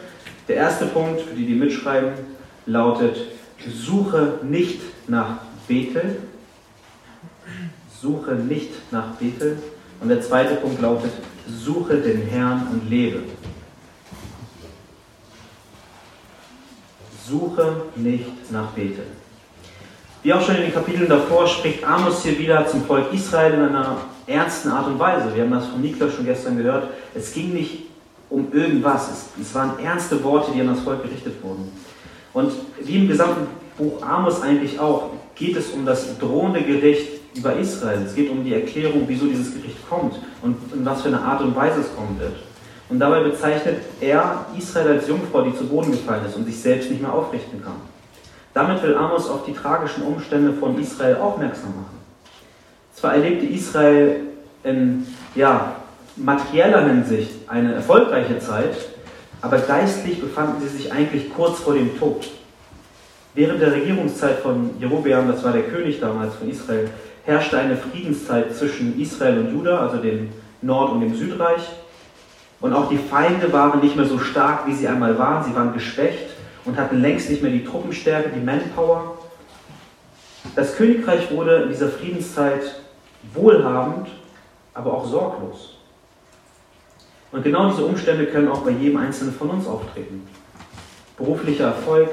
Der 0.46 0.56
erste 0.56 0.86
Punkt, 0.86 1.22
für 1.22 1.34
die, 1.34 1.46
die 1.46 1.54
mitschreiben, 1.54 2.12
lautet, 2.66 3.16
suche 3.66 4.40
nicht 4.42 4.80
nach 5.08 5.38
Bethel. 5.66 6.16
Suche 8.00 8.34
nicht 8.34 8.70
nach 8.92 9.16
Bethel. 9.16 9.58
Und 10.00 10.08
der 10.08 10.20
zweite 10.20 10.54
Punkt 10.56 10.80
lautet, 10.80 11.12
suche 11.48 11.96
den 11.96 12.22
Herrn 12.22 12.68
und 12.72 12.88
lebe. 12.88 13.22
Suche 17.26 17.82
nicht 17.96 18.50
nach 18.52 18.70
Bethel. 18.70 19.04
Wie 20.22 20.32
auch 20.32 20.40
schon 20.40 20.56
in 20.56 20.62
den 20.62 20.74
Kapiteln 20.74 21.08
davor 21.08 21.46
spricht 21.46 21.84
Amos 21.84 22.24
hier 22.24 22.36
wieder 22.38 22.66
zum 22.66 22.84
Volk 22.84 23.12
Israel 23.12 23.54
in 23.54 23.60
einer 23.60 23.98
ernsten 24.26 24.68
Art 24.68 24.88
und 24.88 24.98
Weise. 24.98 25.32
Wir 25.34 25.44
haben 25.44 25.52
das 25.52 25.66
von 25.66 25.80
Niklas 25.80 26.12
schon 26.12 26.24
gestern 26.24 26.56
gehört. 26.56 26.88
Es 27.14 27.32
ging 27.32 27.54
nicht 27.54 27.84
um 28.28 28.52
irgendwas. 28.52 29.10
Es, 29.40 29.54
waren 29.54 29.78
ernste 29.78 30.22
Worte, 30.24 30.50
die 30.52 30.60
an 30.60 30.66
das 30.66 30.80
Volk 30.80 31.04
gerichtet 31.04 31.34
wurden. 31.42 31.70
Und 32.32 32.52
wie 32.82 32.96
im 32.96 33.08
gesamten 33.08 33.46
Buch 33.76 34.02
Amos 34.02 34.42
eigentlich 34.42 34.80
auch, 34.80 35.10
geht 35.36 35.56
es 35.56 35.68
um 35.68 35.86
das 35.86 36.18
drohende 36.18 36.62
Gericht 36.62 37.08
über 37.36 37.54
Israel. 37.54 38.02
Es 38.04 38.16
geht 38.16 38.28
um 38.28 38.42
die 38.42 38.54
Erklärung, 38.54 39.04
wieso 39.06 39.26
dieses 39.26 39.54
Gericht 39.54 39.88
kommt 39.88 40.14
und 40.42 40.56
in 40.74 40.84
was 40.84 41.02
für 41.02 41.08
eine 41.08 41.20
Art 41.20 41.42
und 41.42 41.54
Weise 41.54 41.80
es 41.80 41.94
kommen 41.94 42.18
wird. 42.18 42.34
Und 42.88 42.98
dabei 42.98 43.22
bezeichnet 43.22 43.82
er 44.00 44.46
Israel 44.58 44.88
als 44.88 45.06
Jungfrau, 45.06 45.42
die 45.42 45.56
zu 45.56 45.64
Boden 45.64 45.92
gefallen 45.92 46.24
ist 46.26 46.34
und 46.34 46.44
sich 46.44 46.60
selbst 46.60 46.90
nicht 46.90 47.00
mehr 47.00 47.12
aufrichten 47.12 47.62
kann. 47.62 47.76
Damit 48.58 48.82
will 48.82 48.96
Amos 48.96 49.30
auf 49.30 49.44
die 49.44 49.52
tragischen 49.52 50.02
Umstände 50.02 50.52
von 50.52 50.76
Israel 50.80 51.18
aufmerksam 51.18 51.76
machen. 51.76 51.96
Zwar 52.92 53.14
erlebte 53.14 53.46
Israel 53.46 54.16
in 54.64 55.06
ja, 55.36 55.76
materieller 56.16 56.84
Hinsicht 56.84 57.30
eine 57.46 57.74
erfolgreiche 57.74 58.40
Zeit, 58.40 58.76
aber 59.42 59.58
geistlich 59.58 60.20
befanden 60.20 60.60
sie 60.60 60.76
sich 60.76 60.92
eigentlich 60.92 61.32
kurz 61.32 61.60
vor 61.60 61.74
dem 61.74 61.96
Tod. 62.00 62.28
Während 63.34 63.62
der 63.62 63.74
Regierungszeit 63.74 64.40
von 64.40 64.70
Jerobeam, 64.80 65.28
das 65.28 65.44
war 65.44 65.52
der 65.52 65.62
König 65.62 66.00
damals 66.00 66.34
von 66.34 66.50
Israel, 66.50 66.90
herrschte 67.26 67.60
eine 67.60 67.76
Friedenszeit 67.76 68.56
zwischen 68.56 69.00
Israel 69.00 69.38
und 69.38 69.54
Juda, 69.54 69.78
also 69.78 69.98
dem 69.98 70.30
Nord- 70.62 70.90
und 70.90 71.02
dem 71.02 71.14
Südreich. 71.14 71.62
Und 72.60 72.72
auch 72.72 72.88
die 72.88 72.98
Feinde 72.98 73.52
waren 73.52 73.78
nicht 73.78 73.94
mehr 73.94 74.06
so 74.06 74.18
stark, 74.18 74.66
wie 74.66 74.74
sie 74.74 74.88
einmal 74.88 75.16
waren. 75.16 75.44
Sie 75.44 75.54
waren 75.54 75.72
geschwächt 75.74 76.30
und 76.68 76.76
hatten 76.76 77.00
längst 77.00 77.30
nicht 77.30 77.42
mehr 77.42 77.50
die 77.50 77.64
Truppenstärke, 77.64 78.28
die 78.28 78.44
Manpower. 78.44 79.16
Das 80.54 80.76
Königreich 80.76 81.30
wurde 81.30 81.62
in 81.62 81.70
dieser 81.70 81.88
Friedenszeit 81.88 82.82
wohlhabend, 83.32 84.08
aber 84.74 84.92
auch 84.92 85.06
sorglos. 85.06 85.78
Und 87.32 87.42
genau 87.42 87.70
diese 87.70 87.84
Umstände 87.84 88.26
können 88.26 88.48
auch 88.48 88.60
bei 88.60 88.70
jedem 88.70 88.98
Einzelnen 88.98 89.32
von 89.32 89.50
uns 89.50 89.66
auftreten. 89.66 90.26
Beruflicher 91.16 91.68
Erfolg, 91.68 92.10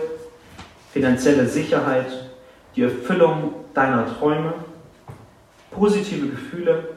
finanzielle 0.91 1.47
Sicherheit, 1.47 2.07
die 2.75 2.83
Erfüllung 2.83 3.53
deiner 3.73 4.05
Träume, 4.17 4.53
positive 5.71 6.27
Gefühle, 6.27 6.89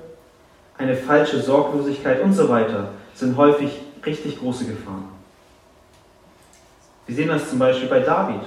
eine 0.77 0.95
falsche 0.95 1.41
Sorglosigkeit 1.41 2.23
und 2.23 2.33
so 2.33 2.49
weiter 2.49 2.91
sind 3.15 3.37
häufig 3.37 3.81
richtig 4.07 4.39
große 4.39 4.65
Gefahren. 4.65 5.18
Wir 7.09 7.17
sehen 7.17 7.29
das 7.29 7.49
zum 7.49 7.59
Beispiel 7.59 7.89
bei 7.89 8.01
David, 8.01 8.43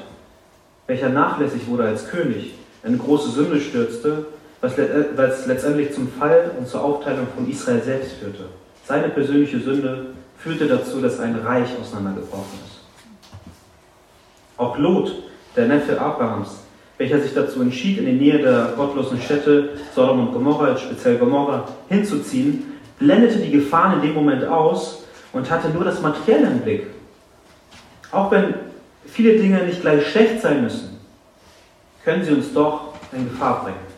welcher 0.86 1.10
nachlässig 1.10 1.68
wurde 1.68 1.86
als 1.86 2.08
König, 2.08 2.54
eine 2.84 2.96
große 2.96 3.32
Sünde 3.32 3.60
stürzte, 3.60 4.28
was 4.62 4.78
letztendlich 5.48 5.94
zum 5.94 6.08
Fall 6.08 6.52
und 6.60 6.68
zur 6.68 6.84
Aufteilung 6.84 7.26
von 7.36 7.50
Israel 7.50 7.82
selbst 7.82 8.14
führte. 8.14 8.46
Seine 8.86 9.10
persönliche 9.10 9.60
Sünde 9.60 10.12
führte 10.38 10.68
dazu, 10.68 11.02
dass 11.02 11.20
ein 11.20 11.36
Reich 11.38 11.70
auseinandergebrochen 11.82 12.60
ist. 12.64 12.82
Auch 14.58 14.78
Lot, 14.78 15.24
der 15.56 15.66
Neffe 15.66 16.00
Abrahams, 16.00 16.60
welcher 17.00 17.20
sich 17.20 17.34
dazu 17.34 17.62
entschied, 17.62 17.98
in 17.98 18.06
die 18.06 18.12
Nähe 18.12 18.38
der 18.38 18.74
gottlosen 18.76 19.20
Städte 19.20 19.70
Sodom 19.96 20.28
und 20.28 20.34
Gomorra, 20.34 20.78
speziell 20.78 21.18
Gomorra, 21.18 21.68
hinzuziehen, 21.90 22.80
blendete 23.00 23.40
die 23.40 23.50
Gefahren 23.50 23.94
in 23.96 24.08
dem 24.08 24.14
Moment 24.14 24.46
aus 24.46 25.04
und 25.34 25.50
hatte 25.50 25.70
nur 25.70 25.84
das 25.84 26.00
Materielle 26.00 26.46
im 26.46 26.60
Blick. 26.60 26.86
Auch 28.12 28.32
wenn 28.32 28.54
viele 29.06 29.38
Dinge 29.38 29.64
nicht 29.64 29.82
gleich 29.82 30.08
schlecht 30.08 30.42
sein 30.42 30.64
müssen, 30.64 31.00
können 32.04 32.24
sie 32.24 32.32
uns 32.32 32.54
doch 32.54 32.94
in 33.12 33.30
Gefahr 33.30 33.64
bringen. 33.64 33.92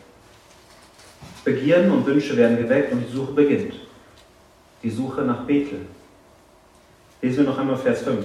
Begierden 1.44 1.90
und 1.90 2.06
Wünsche 2.06 2.36
werden 2.36 2.56
geweckt 2.56 2.92
und 2.92 3.04
die 3.06 3.12
Suche 3.12 3.32
beginnt. 3.32 3.74
Die 4.82 4.90
Suche 4.90 5.22
nach 5.22 5.44
Bethel. 5.44 5.80
Lesen 7.20 7.38
wir 7.38 7.52
noch 7.52 7.58
einmal 7.58 7.76
Vers 7.76 8.02
5. 8.02 8.24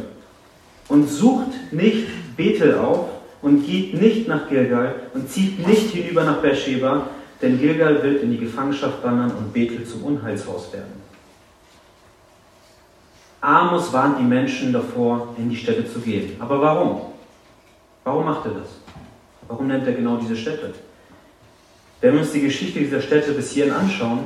Und 0.89 1.07
sucht 1.07 1.71
nicht 1.71 2.07
Bethel 2.35 2.75
auf, 2.75 3.09
und 3.41 3.65
geht 3.65 3.99
nicht 3.99 4.27
nach 4.27 4.49
Gilgal 4.49 4.95
und 5.13 5.29
zieht 5.29 5.65
nicht 5.65 5.91
hinüber 5.91 6.23
nach 6.23 6.41
Beersheba, 6.41 7.07
denn 7.41 7.59
Gilgal 7.59 8.03
wird 8.03 8.23
in 8.23 8.31
die 8.31 8.37
Gefangenschaft 8.37 9.03
wandern 9.03 9.31
und 9.31 9.53
Bethel 9.53 9.85
zum 9.85 10.03
Unheilshaus 10.03 10.73
werden. 10.73 10.98
Amos 13.41 13.93
warnt 13.93 14.19
die 14.19 14.23
Menschen 14.23 14.73
davor, 14.73 15.33
in 15.37 15.49
die 15.49 15.55
Städte 15.55 15.91
zu 15.91 15.99
gehen. 15.99 16.35
Aber 16.39 16.61
warum? 16.61 17.01
Warum 18.03 18.25
macht 18.25 18.45
er 18.45 18.51
das? 18.51 18.67
Warum 19.47 19.67
nennt 19.67 19.87
er 19.87 19.93
genau 19.93 20.17
diese 20.17 20.35
Städte? 20.35 20.73
Wenn 22.01 22.13
wir 22.13 22.21
uns 22.21 22.31
die 22.31 22.41
Geschichte 22.41 22.79
dieser 22.79 23.01
Städte 23.01 23.31
bis 23.31 23.51
hierhin 23.51 23.73
anschauen, 23.73 24.19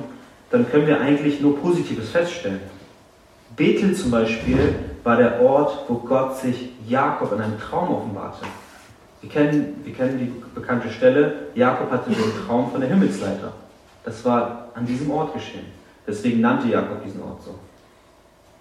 dann 0.49 0.69
können 0.69 0.87
wir 0.87 0.99
eigentlich 0.99 1.41
nur 1.41 1.59
Positives 1.59 2.09
feststellen. 2.09 2.61
Bethel 3.55 3.95
zum 3.95 4.11
Beispiel 4.11 4.75
war 5.03 5.17
der 5.17 5.41
Ort, 5.41 5.85
wo 5.87 5.95
Gott 5.95 6.37
sich 6.37 6.69
Jakob 6.87 7.31
in 7.33 7.41
einem 7.41 7.59
Traum 7.59 7.93
offenbarte. 7.93 8.45
Wir 9.21 9.29
kennen, 9.29 9.81
wir 9.83 9.93
kennen 9.93 10.19
die 10.19 10.59
bekannte 10.59 10.89
Stelle, 10.89 11.47
Jakob 11.55 11.89
hatte 11.91 12.09
den 12.09 12.45
Traum 12.45 12.71
von 12.71 12.81
der 12.81 12.89
Himmelsleiter. 12.89 13.53
Das 14.03 14.23
war 14.25 14.69
an 14.73 14.85
diesem 14.85 15.09
Ort 15.11 15.33
geschehen. 15.33 15.65
Deswegen 16.05 16.41
nannte 16.41 16.67
Jakob 16.67 17.03
diesen 17.03 17.21
Ort 17.21 17.41
so. 17.43 17.55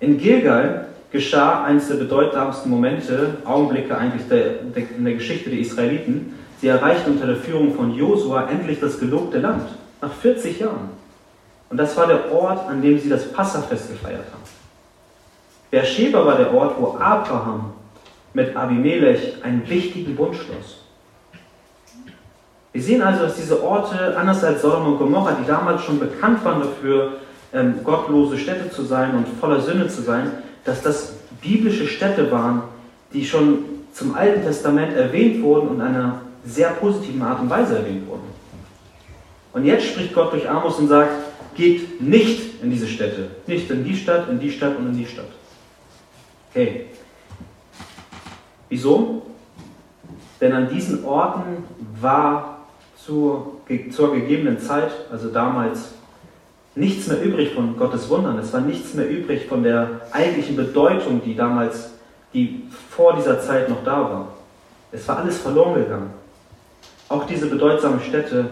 In 0.02 0.18
Gilgal 0.18 0.88
geschah 1.12 1.62
eines 1.62 1.86
der 1.86 1.94
bedeutsamsten 1.94 2.68
Momente, 2.68 3.36
Augenblicke 3.44 3.96
eigentlich 3.96 4.26
der, 4.26 4.54
der, 4.74 4.90
in 4.98 5.04
der 5.04 5.14
Geschichte 5.14 5.48
der 5.48 5.60
Israeliten. 5.60 6.34
Sie 6.60 6.66
erreichten 6.66 7.12
unter 7.12 7.28
der 7.28 7.36
Führung 7.36 7.72
von 7.76 7.94
Josua 7.94 8.48
endlich 8.50 8.80
das 8.80 8.98
gelobte 8.98 9.38
Land, 9.38 9.68
nach 10.00 10.12
40 10.12 10.58
Jahren. 10.58 10.90
Und 11.70 11.76
das 11.76 11.96
war 11.96 12.08
der 12.08 12.32
Ort, 12.32 12.68
an 12.68 12.82
dem 12.82 12.98
sie 12.98 13.08
das 13.08 13.30
Passafest 13.32 13.90
gefeiert 13.90 14.24
haben. 14.32 14.42
Beersheba 15.70 16.26
war 16.26 16.36
der 16.36 16.52
Ort, 16.52 16.74
wo 16.80 16.96
Abraham 16.98 17.72
mit 18.34 18.56
Abimelech 18.56 19.36
einen 19.44 19.68
wichtigen 19.68 20.16
Bund 20.16 20.34
schloss. 20.34 20.78
Wir 22.72 22.82
sehen 22.82 23.02
also, 23.02 23.22
dass 23.22 23.36
diese 23.36 23.62
Orte, 23.62 24.16
anders 24.16 24.42
als 24.42 24.62
Sodom 24.62 24.94
und 24.94 24.98
Gomorra, 24.98 25.36
die 25.40 25.46
damals 25.46 25.84
schon 25.84 26.00
bekannt 26.00 26.44
waren 26.44 26.60
dafür, 26.60 27.18
ähm, 27.52 27.80
gottlose 27.84 28.38
Städte 28.38 28.70
zu 28.70 28.82
sein 28.82 29.14
und 29.14 29.26
voller 29.40 29.60
Sünde 29.60 29.88
zu 29.88 30.02
sein, 30.02 30.30
dass 30.64 30.82
das 30.82 31.14
biblische 31.40 31.86
Städte 31.86 32.30
waren, 32.30 32.62
die 33.12 33.24
schon 33.24 33.58
zum 33.92 34.14
Alten 34.14 34.42
Testament 34.42 34.94
erwähnt 34.96 35.42
wurden 35.42 35.68
und 35.68 35.76
in 35.76 35.82
einer 35.82 36.22
sehr 36.44 36.70
positiven 36.70 37.22
Art 37.22 37.40
und 37.40 37.50
Weise 37.50 37.78
erwähnt 37.78 38.06
wurden. 38.08 38.32
Und 39.52 39.66
jetzt 39.66 39.86
spricht 39.86 40.14
Gott 40.14 40.32
durch 40.32 40.48
Amos 40.48 40.78
und 40.78 40.88
sagt, 40.88 41.10
geht 41.54 42.00
nicht 42.00 42.62
in 42.62 42.70
diese 42.70 42.86
Städte, 42.86 43.28
nicht 43.46 43.70
in 43.70 43.84
die 43.84 43.96
Stadt, 43.96 44.28
in 44.30 44.40
die 44.40 44.50
Stadt 44.50 44.78
und 44.78 44.86
in 44.86 44.96
die 44.96 45.06
Stadt. 45.06 45.28
Okay. 46.50 46.86
Wieso? 48.68 49.22
Denn 50.40 50.52
an 50.54 50.68
diesen 50.68 51.04
Orten 51.04 51.64
war 52.00 52.66
zur, 52.96 53.60
zur 53.90 54.14
gegebenen 54.14 54.58
Zeit, 54.58 54.90
also 55.10 55.28
damals, 55.28 55.92
nichts 56.74 57.06
mehr 57.06 57.22
übrig 57.22 57.52
von 57.52 57.76
Gottes 57.76 58.08
Wundern. 58.08 58.38
Es 58.38 58.52
war 58.52 58.60
nichts 58.60 58.94
mehr 58.94 59.08
übrig 59.08 59.46
von 59.46 59.62
der 59.62 60.02
eigentlichen 60.10 60.56
Bedeutung, 60.56 61.20
die 61.24 61.36
damals, 61.36 61.90
die 62.32 62.64
vor 62.90 63.14
dieser 63.16 63.40
Zeit 63.40 63.68
noch 63.68 63.84
da 63.84 64.00
war. 64.00 64.28
Es 64.90 65.06
war 65.08 65.18
alles 65.18 65.38
verloren 65.38 65.74
gegangen. 65.74 66.10
Auch 67.08 67.26
diese 67.26 67.46
bedeutsamen 67.46 68.00
Städte 68.00 68.46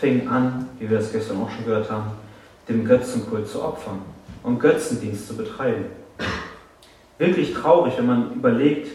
fingen 0.00 0.28
an, 0.28 0.68
wie 0.78 0.88
wir 0.88 0.98
es 0.98 1.12
gestern 1.12 1.40
auch 1.42 1.50
schon 1.50 1.64
gehört 1.64 1.90
haben, 1.90 2.12
dem 2.68 2.84
Götzenkult 2.84 3.48
zu 3.48 3.62
opfern 3.62 3.98
und 4.42 4.60
Götzendienst 4.60 5.26
zu 5.26 5.36
betreiben. 5.36 5.86
Wirklich 7.18 7.54
traurig, 7.54 7.94
wenn 7.96 8.06
man 8.06 8.32
überlegt, 8.34 8.88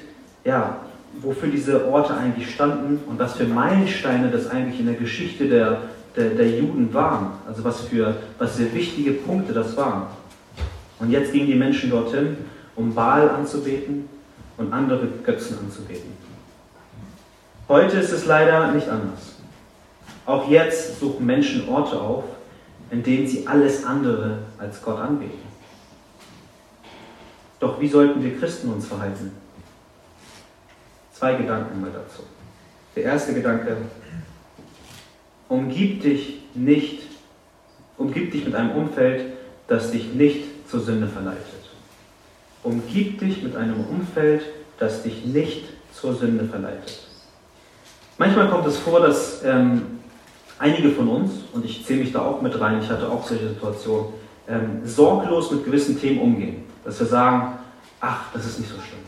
ja, 0.44 0.78
wofür 1.22 1.50
diese 1.50 1.88
Orte 1.88 2.16
eigentlich 2.16 2.54
standen 2.54 3.00
und 3.08 3.20
was 3.20 3.34
für 3.34 3.46
Meilensteine 3.46 4.30
das 4.30 4.50
eigentlich 4.50 4.80
in 4.80 4.86
der 4.86 4.96
Geschichte 4.96 5.48
der 5.48 5.82
der, 6.16 6.32
der 6.32 6.50
Juden 6.50 6.94
waren. 6.94 7.32
Also 7.48 7.64
was 7.64 7.82
für, 7.82 8.16
was 8.38 8.58
für 8.58 8.74
wichtige 8.74 9.12
Punkte 9.12 9.54
das 9.54 9.76
waren. 9.78 10.08
Und 11.00 11.12
jetzt 11.12 11.32
gingen 11.32 11.48
die 11.48 11.56
Menschen 11.56 11.90
dorthin, 11.90 12.38
um 12.76 12.94
Baal 12.94 13.30
anzubeten 13.30 14.10
und 14.58 14.74
andere 14.74 15.08
Götzen 15.24 15.58
anzubeten. 15.60 16.12
Heute 17.68 17.98
ist 17.98 18.12
es 18.12 18.26
leider 18.26 18.72
nicht 18.72 18.90
anders. 18.90 19.36
Auch 20.26 20.50
jetzt 20.50 21.00
suchen 21.00 21.26
Menschen 21.26 21.70
Orte 21.70 22.00
auf, 22.00 22.24
in 22.92 23.04
denen 23.04 23.28
sie 23.28 23.48
alles 23.48 23.84
andere 23.86 24.40
als 24.58 24.82
Gott 24.82 25.00
anbeten. 25.00 25.40
Doch 27.60 27.80
wie 27.80 27.88
sollten 27.88 28.24
wir 28.24 28.38
Christen 28.40 28.72
uns 28.72 28.88
verhalten? 28.88 29.32
Zwei 31.14 31.36
Gedanken 31.36 31.82
mal 31.82 31.92
dazu. 31.92 32.24
Der 32.96 33.04
erste 33.04 33.34
Gedanke, 33.34 33.78
umgib 35.50 36.02
dich 36.02 36.40
nicht, 36.54 37.02
umgib 37.98 38.32
dich 38.32 38.46
mit 38.46 38.56
einem 38.56 38.72
Umfeld, 38.72 39.34
das 39.68 39.92
dich 39.92 40.14
nicht 40.14 40.70
zur 40.70 40.80
Sünde 40.80 41.08
verleitet. 41.08 41.44
Umgib 42.64 43.20
dich 43.20 43.44
mit 43.44 43.56
einem 43.56 43.84
Umfeld, 43.86 44.44
das 44.78 45.04
dich 45.04 45.26
nicht 45.26 45.66
zur 45.94 46.16
Sünde 46.16 46.46
verleitet. 46.46 47.00
Manchmal 48.18 48.50
kommt 48.50 48.68
es 48.68 48.78
vor, 48.78 49.00
dass 49.00 49.44
ähm, 49.44 50.00
einige 50.58 50.92
von 50.92 51.08
uns, 51.08 51.32
und 51.54 51.66
ich 51.66 51.86
zähle 51.86 52.02
mich 52.02 52.12
da 52.12 52.22
auch 52.22 52.42
mit 52.42 52.60
rein, 52.60 52.82
ich 52.82 52.90
hatte 52.90 53.10
auch 53.10 53.26
solche 53.26 53.50
Situationen, 53.50 54.14
ähm, 54.48 54.82
sorglos 54.84 55.52
mit 55.52 55.64
gewissen 55.66 56.00
Themen 56.00 56.20
umgehen. 56.20 56.64
Dass 56.84 57.00
wir 57.00 57.08
sagen, 57.08 57.60
ach, 58.02 58.32
das 58.34 58.46
ist 58.46 58.60
nicht 58.60 58.70
so 58.70 58.76
schlimm. 58.76 59.00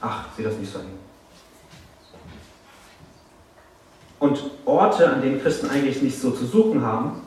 Ach, 0.00 0.26
sieh 0.36 0.42
das 0.42 0.56
nicht 0.56 0.72
so 0.72 0.78
an. 0.78 0.86
Und 4.18 4.38
Orte, 4.64 5.10
an 5.10 5.22
denen 5.22 5.42
Christen 5.42 5.68
eigentlich 5.68 6.00
nichts 6.02 6.22
so 6.22 6.30
zu 6.30 6.46
suchen 6.46 6.82
haben, 6.82 7.22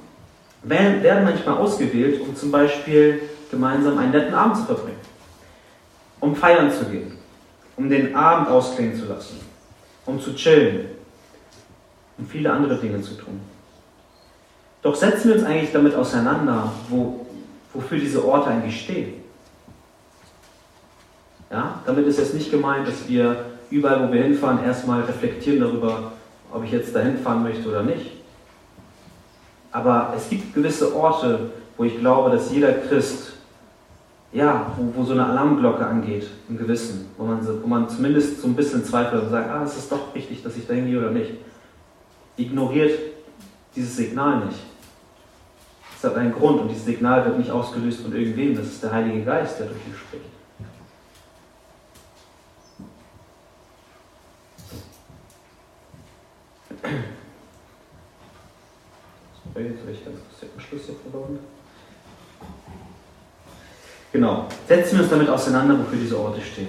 werden 0.63 1.24
manchmal 1.24 1.58
ausgewählt, 1.58 2.22
um 2.22 2.36
zum 2.36 2.51
Beispiel 2.51 3.22
gemeinsam 3.51 3.98
einen 3.98 4.12
netten 4.12 4.34
Abend 4.34 4.58
zu 4.58 4.63
verbringen, 4.63 5.00
um 6.20 6.36
feiern 6.36 6.72
zu 6.72 6.86
gehen, 6.86 7.13
um 7.75 7.89
den 7.89 8.15
Abend 8.15 8.50
ausklingen 8.50 8.98
zu 8.98 9.06
lassen, 9.06 9.39
um 10.06 10.20
zu 10.20 10.34
chillen, 10.36 10.88
um 12.17 12.25
viele 12.25 12.51
andere 12.51 12.77
Dinge 12.77 13.01
zu 13.01 13.13
tun. 13.13 13.39
Doch 14.82 14.96
setzen 14.96 15.29
wir 15.29 15.36
uns 15.36 15.46
eigentlich 15.46 15.72
damit 15.72 15.96
auseinander, 15.96 16.72
wo, 16.89 17.25
wofür 17.74 18.00
diese 18.00 18.24
Orte 18.25 18.50
eigentlich 18.50 18.82
stehen. 18.82 19.15
Ja, 21.50 21.82
damit 21.86 22.06
ist 22.08 22.20
es 22.20 22.34
nicht 22.34 22.51
gemeint, 22.51 22.88
dass 22.88 23.08
wir 23.08 23.46
überall, 23.70 24.08
wo 24.08 24.12
wir 24.12 24.24
hinfahren, 24.24 24.63
erstmal 24.63 25.01
reflektieren 25.01 25.62
darüber, 25.62 26.12
ob 26.51 26.63
ich 26.63 26.71
jetzt 26.71 26.95
dahin 26.95 27.17
fahren 27.17 27.43
möchte 27.43 27.67
oder 27.67 27.83
nicht. 27.83 28.11
Aber 29.71 30.13
es 30.15 30.29
gibt 30.29 30.53
gewisse 30.53 30.95
Orte, 30.95 31.51
wo 31.75 31.83
ich 31.83 31.99
glaube, 31.99 32.31
dass 32.31 32.51
jeder 32.51 32.73
Christ, 32.73 33.33
ja, 34.31 34.71
wo, 34.77 34.99
wo 34.99 35.03
so 35.03 35.13
eine 35.13 35.25
Alarmglocke 35.25 35.85
angeht 35.85 36.27
im 36.49 36.57
Gewissen, 36.57 37.09
wo 37.17 37.25
man, 37.25 37.45
wo 37.61 37.67
man 37.67 37.89
zumindest 37.89 38.41
so 38.41 38.47
ein 38.47 38.55
bisschen 38.55 38.83
zweifelt 38.83 39.23
und 39.23 39.29
sagt, 39.29 39.49
ah, 39.49 39.63
es 39.63 39.77
ist 39.77 39.91
doch 39.91 40.13
richtig, 40.15 40.43
dass 40.43 40.55
ich 40.57 40.65
da 40.67 40.73
hingehe 40.73 40.97
oder 40.97 41.11
nicht. 41.11 41.31
Ignoriert 42.37 42.97
dieses 43.75 43.95
Signal 43.95 44.45
nicht. 44.45 44.59
Es 45.97 46.03
hat 46.03 46.15
einen 46.15 46.31
Grund 46.31 46.61
und 46.61 46.69
dieses 46.69 46.85
Signal 46.85 47.25
wird 47.25 47.39
nicht 47.39 47.49
ausgelöst 47.49 48.01
von 48.01 48.15
irgendwem, 48.15 48.55
das 48.55 48.67
ist 48.67 48.83
der 48.83 48.91
Heilige 48.91 49.23
Geist, 49.23 49.59
der 49.59 49.67
durch 49.67 49.79
ihn 49.87 49.95
spricht. 49.95 50.37
Jetzt 59.55 59.81
habe 59.81 59.91
ich 59.91 60.05
ganz 60.05 60.17
kurz 60.29 60.51
den 60.51 60.62
Schluss 60.62 60.81
hier 60.86 60.96
verloren. 61.10 61.39
Genau. 64.13 64.48
Setzen 64.67 64.96
wir 64.96 65.03
uns 65.03 65.10
damit 65.10 65.29
auseinander, 65.29 65.79
wofür 65.79 65.98
diese 66.00 66.17
Orte 66.17 66.41
stehen. 66.41 66.67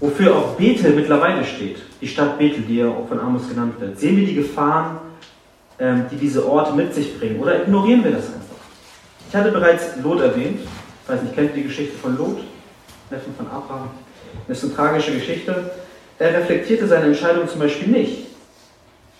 Wofür 0.00 0.36
auch 0.36 0.56
Bethel 0.56 0.94
mittlerweile 0.94 1.44
steht, 1.44 1.78
die 2.00 2.08
Stadt 2.08 2.38
Bethel, 2.38 2.62
die 2.62 2.76
ja 2.76 2.88
auch 2.88 3.06
von 3.08 3.20
Amos 3.20 3.48
genannt 3.48 3.80
wird. 3.80 3.98
Sehen 3.98 4.16
wir 4.16 4.26
die 4.26 4.34
Gefahren, 4.34 4.98
ähm, 5.78 6.06
die 6.10 6.16
diese 6.16 6.48
Orte 6.48 6.72
mit 6.72 6.94
sich 6.94 7.18
bringen, 7.18 7.38
oder 7.40 7.62
ignorieren 7.62 8.02
wir 8.02 8.12
das 8.12 8.26
einfach? 8.26 8.56
Ich 9.28 9.34
hatte 9.34 9.52
bereits 9.52 9.96
Lot 10.02 10.20
erwähnt. 10.20 10.60
Ich 10.60 11.08
weiß 11.08 11.22
nicht, 11.22 11.34
kennt 11.34 11.50
ihr 11.50 11.62
die 11.62 11.68
Geschichte 11.68 11.96
von 11.96 12.16
Lot? 12.16 12.40
Neffen 13.10 13.34
von 13.36 13.46
Abraham. 13.46 13.90
Das 14.48 14.58
ist 14.58 14.64
eine 14.64 14.74
tragische 14.74 15.12
Geschichte. 15.12 15.70
Er 16.18 16.34
reflektierte 16.34 16.86
seine 16.86 17.06
Entscheidung 17.06 17.48
zum 17.48 17.60
Beispiel 17.60 17.88
nicht 17.88 18.31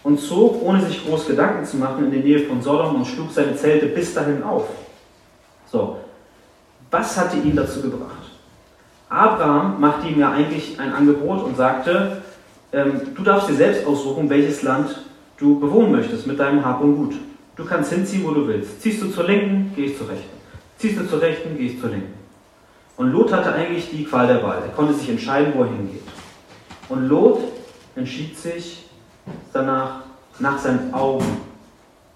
und 0.05 0.21
zog, 0.21 0.63
ohne 0.63 0.85
sich 0.85 1.07
groß 1.07 1.27
Gedanken 1.27 1.65
zu 1.65 1.77
machen, 1.77 2.05
in 2.05 2.11
die 2.11 2.29
Nähe 2.29 2.41
von 2.41 2.61
Sodom 2.61 2.97
und 2.97 3.07
schlug 3.07 3.31
seine 3.31 3.57
Zelte 3.57 3.87
bis 3.87 4.15
dahin 4.15 4.43
auf. 4.43 4.69
So, 5.71 5.99
was 6.91 7.17
hatte 7.17 7.37
ihn 7.37 7.57
dazu 7.57 7.81
gebracht? 7.83 8.23
Abraham 9.09 9.81
machte 9.81 10.09
ihm 10.09 10.21
ja 10.21 10.33
eigentlich 10.33 10.79
ein 10.81 10.93
Angebot 10.93 11.45
und 11.45 11.57
sagte, 11.57 12.23
ähm, 12.73 13.01
du 13.15 13.23
darfst 13.23 13.49
dir 13.49 13.55
selbst 13.55 13.87
aussuchen, 13.87 14.29
welches 14.31 14.63
Land 14.63 15.03
du 15.37 15.61
bewohnen 15.61 15.93
möchtest 15.93 16.27
mit 16.27 16.39
deinem 16.39 16.65
Hab 16.65 16.81
und 16.81 16.97
Gut. 16.97 17.15
Du 17.57 17.65
kannst 17.65 17.93
hinziehen, 17.93 18.25
wo 18.25 18.31
du 18.31 18.49
willst. 18.49 18.81
Ziehst 18.81 19.03
du 19.03 19.11
zur 19.11 19.25
Linken, 19.25 19.73
gehe 19.77 19.87
ich 19.87 19.99
zur 19.99 20.09
Rechten. 20.09 20.37
Ziehst 20.79 20.99
du 20.99 21.07
zur 21.07 21.21
Rechten, 21.21 21.57
gehe 21.57 21.67
ich 21.67 21.81
zur 21.81 21.91
Linken. 21.91 22.15
Und 22.97 23.13
Lot 23.13 23.33
hatte 23.33 23.53
eigentlich 23.53 23.91
die 23.91 24.05
Qual 24.05 24.27
der 24.27 24.43
Wahl. 24.43 24.63
Er 24.63 24.75
konnte 24.75 24.95
sich 24.95 25.09
entscheiden, 25.09 25.53
wo 25.55 25.63
er 25.63 25.69
hingeht. 25.69 26.03
Und 26.89 27.09
Lot 27.09 27.41
entschied 27.95 28.39
sich 28.39 28.87
danach, 29.53 30.01
nach 30.39 30.59
seinen 30.59 30.93
Augen, 30.95 31.25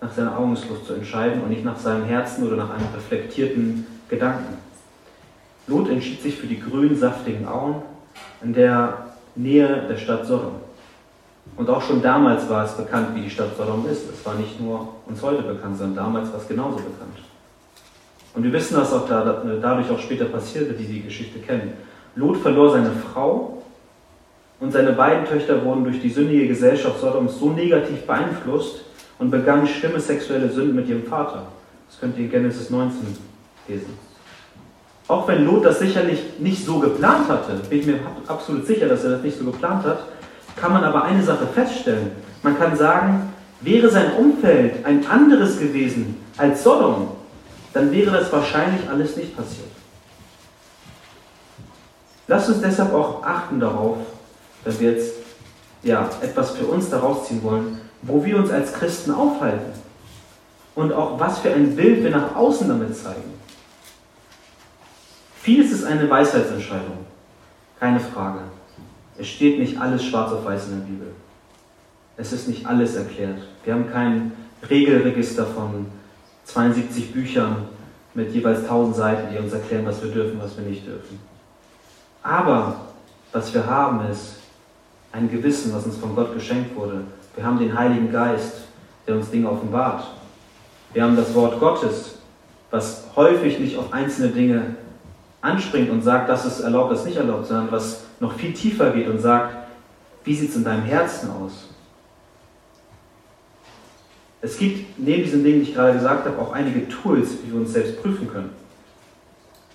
nach 0.00 0.12
seiner 0.12 0.38
Augenslust 0.38 0.86
zu 0.86 0.94
entscheiden 0.94 1.42
und 1.42 1.50
nicht 1.50 1.64
nach 1.64 1.78
seinem 1.78 2.04
Herzen 2.04 2.46
oder 2.46 2.56
nach 2.56 2.70
einem 2.70 2.88
reflektierten 2.94 3.86
Gedanken. 4.08 4.58
Lot 5.66 5.88
entschied 5.88 6.22
sich 6.22 6.36
für 6.36 6.46
die 6.46 6.60
grünen, 6.60 6.96
saftigen 6.96 7.46
Auen 7.46 7.82
in 8.42 8.52
der 8.52 9.06
Nähe 9.34 9.86
der 9.88 9.96
Stadt 9.96 10.26
Sodom. 10.26 10.60
Und 11.56 11.70
auch 11.70 11.82
schon 11.82 12.02
damals 12.02 12.48
war 12.48 12.64
es 12.64 12.72
bekannt, 12.72 13.14
wie 13.14 13.22
die 13.22 13.30
Stadt 13.30 13.56
Sodom 13.56 13.86
ist. 13.86 14.08
Es 14.10 14.25
war 14.25 14.34
nicht 14.34 14.60
nur 14.60 14.88
uns 15.06 15.22
heute 15.22 15.42
bekannt, 15.42 15.78
sondern 15.78 15.96
damals 15.96 16.32
war 16.32 16.40
es 16.40 16.48
genauso 16.48 16.76
bekannt. 16.76 17.18
Und 18.34 18.42
wir 18.42 18.52
wissen, 18.52 18.76
was 18.76 18.92
auch 18.92 19.08
da, 19.08 19.42
dadurch 19.62 19.90
auch 19.90 19.98
später 19.98 20.26
passierte, 20.26 20.75
die 20.75 20.84
die 20.84 21.02
Geschichte 21.02 21.38
kennen. 21.38 21.72
Lot 22.16 22.36
verlor 22.36 22.70
seine 22.70 22.90
Frau 22.90 23.55
und 24.60 24.72
seine 24.72 24.92
beiden 24.92 25.26
Töchter 25.26 25.64
wurden 25.64 25.84
durch 25.84 26.00
die 26.00 26.08
sündige 26.08 26.48
Gesellschaft 26.48 27.00
Sodoms 27.00 27.38
so 27.38 27.50
negativ 27.50 28.06
beeinflusst 28.06 28.82
und 29.18 29.30
begannen 29.30 29.66
schlimme 29.66 30.00
sexuelle 30.00 30.48
Sünden 30.48 30.76
mit 30.76 30.88
ihrem 30.88 31.04
Vater. 31.04 31.46
Das 31.88 32.00
könnt 32.00 32.16
ihr 32.16 32.25
in 32.25 32.30
Genesis 32.30 32.70
19 32.70 33.16
lesen. 33.68 33.98
Auch 35.08 35.28
wenn 35.28 35.44
Lot 35.44 35.64
das 35.64 35.78
sicherlich 35.78 36.20
nicht 36.38 36.64
so 36.64 36.80
geplant 36.80 37.28
hatte, 37.28 37.54
bin 37.68 37.80
ich 37.80 37.86
mir 37.86 38.00
absolut 38.26 38.66
sicher, 38.66 38.88
dass 38.88 39.04
er 39.04 39.10
das 39.10 39.22
nicht 39.22 39.38
so 39.38 39.44
geplant 39.44 39.84
hat, 39.84 40.00
kann 40.56 40.72
man 40.72 40.82
aber 40.82 41.04
eine 41.04 41.22
Sache 41.22 41.46
feststellen. 41.46 42.10
Man 42.42 42.58
kann 42.58 42.76
sagen, 42.76 43.32
wäre 43.60 43.88
sein 43.88 44.12
Umfeld 44.14 44.84
ein 44.84 45.06
anderes 45.06 45.60
gewesen 45.60 46.16
als 46.36 46.64
Sodom, 46.64 47.08
dann 47.72 47.92
wäre 47.92 48.10
das 48.10 48.32
wahrscheinlich 48.32 48.88
alles 48.88 49.16
nicht 49.16 49.36
passiert. 49.36 49.68
Lasst 52.26 52.48
uns 52.48 52.60
deshalb 52.60 52.92
auch 52.92 53.22
achten 53.22 53.60
darauf, 53.60 53.98
wenn 54.66 54.80
wir 54.80 54.92
jetzt 54.92 55.14
ja, 55.82 56.11
etwas 56.20 56.50
für 56.50 56.66
uns 56.66 56.90
daraus 56.90 57.28
ziehen 57.28 57.42
wollen, 57.42 57.80
wo 58.02 58.25
wir 58.25 58.37
uns 58.37 58.50
als 58.50 58.73
Christen 58.73 59.12
aufhalten 59.12 59.73
und 60.75 60.92
auch 60.92 61.18
was 61.18 61.38
für 61.38 61.52
ein 61.52 61.75
Bild 61.76 62.02
wir 62.02 62.11
nach 62.11 62.35
außen 62.35 62.68
damit 62.68 62.94
zeigen. 62.96 63.35
Vieles 65.40 65.70
ist 65.70 65.85
eine 65.85 66.11
Weisheitsentscheidung, 66.11 67.06
keine 67.78 68.00
Frage. 68.00 68.40
Es 69.16 69.28
steht 69.28 69.58
nicht 69.58 69.80
alles 69.80 70.04
schwarz 70.04 70.32
auf 70.32 70.44
weiß 70.44 70.66
in 70.66 70.80
der 70.80 70.87
Bibel. 70.87 71.06
Es 72.16 72.32
ist 72.32 72.49
nicht 72.49 72.66
alles 72.66 72.96
erklärt. 72.96 73.42
Wir 73.64 73.75
haben 73.75 73.90
kein 73.90 74.32
Regelregister 74.68 75.46
von 75.46 75.87
72 76.44 77.12
Büchern 77.12 77.68
mit 78.14 78.32
jeweils 78.32 78.61
1000 78.61 78.96
Seiten, 78.96 79.32
die 79.32 79.38
uns 79.38 79.52
erklären, 79.52 79.87
was 79.87 80.02
wir 80.02 80.11
dürfen, 80.11 80.40
was 80.42 80.56
wir 80.56 80.64
nicht 80.64 80.87
dürfen. 80.87 81.20
Aber 82.23 82.80
was 83.32 83.54
wir 83.54 83.64
haben 83.66 84.11
ist 84.11 84.37
ein 85.12 85.30
Gewissen, 85.30 85.75
was 85.75 85.84
uns 85.84 85.96
von 85.96 86.14
Gott 86.14 86.34
geschenkt 86.34 86.75
wurde. 86.76 87.02
Wir 87.34 87.44
haben 87.44 87.58
den 87.58 87.78
Heiligen 87.78 88.10
Geist, 88.10 88.62
der 89.06 89.16
uns 89.16 89.30
Dinge 89.30 89.50
offenbart. 89.50 90.06
Wir 90.92 91.02
haben 91.02 91.16
das 91.16 91.34
Wort 91.34 91.60
Gottes, 91.60 92.18
was 92.70 93.04
häufig 93.14 93.58
nicht 93.58 93.76
auf 93.76 93.92
einzelne 93.92 94.28
Dinge 94.28 94.76
anspringt 95.40 95.90
und 95.90 96.02
sagt, 96.02 96.28
das 96.28 96.44
ist 96.44 96.60
erlaubt, 96.60 96.92
das 96.92 97.00
ist 97.00 97.06
nicht 97.06 97.16
erlaubt, 97.16 97.46
sondern 97.46 97.70
was 97.70 98.02
noch 98.20 98.32
viel 98.34 98.52
tiefer 98.52 98.90
geht 98.90 99.08
und 99.08 99.20
sagt, 99.20 99.54
wie 100.25 100.34
sieht 100.34 100.50
es 100.50 100.56
in 100.56 100.64
deinem 100.64 100.82
Herzen 100.82 101.30
aus? 101.30 101.68
Es 104.40 104.58
gibt 104.58 104.98
neben 104.98 105.22
diesen 105.22 105.44
Dingen, 105.44 105.60
die 105.60 105.70
ich 105.70 105.75
gerade 105.75 105.94
gesagt 105.94 106.26
habe, 106.26 106.38
auch 106.40 106.52
einige 106.52 106.88
Tools, 106.88 107.30
wie 107.42 107.52
wir 107.52 107.60
uns 107.60 107.72
selbst 107.72 108.02
prüfen 108.02 108.28
können. 108.28 108.50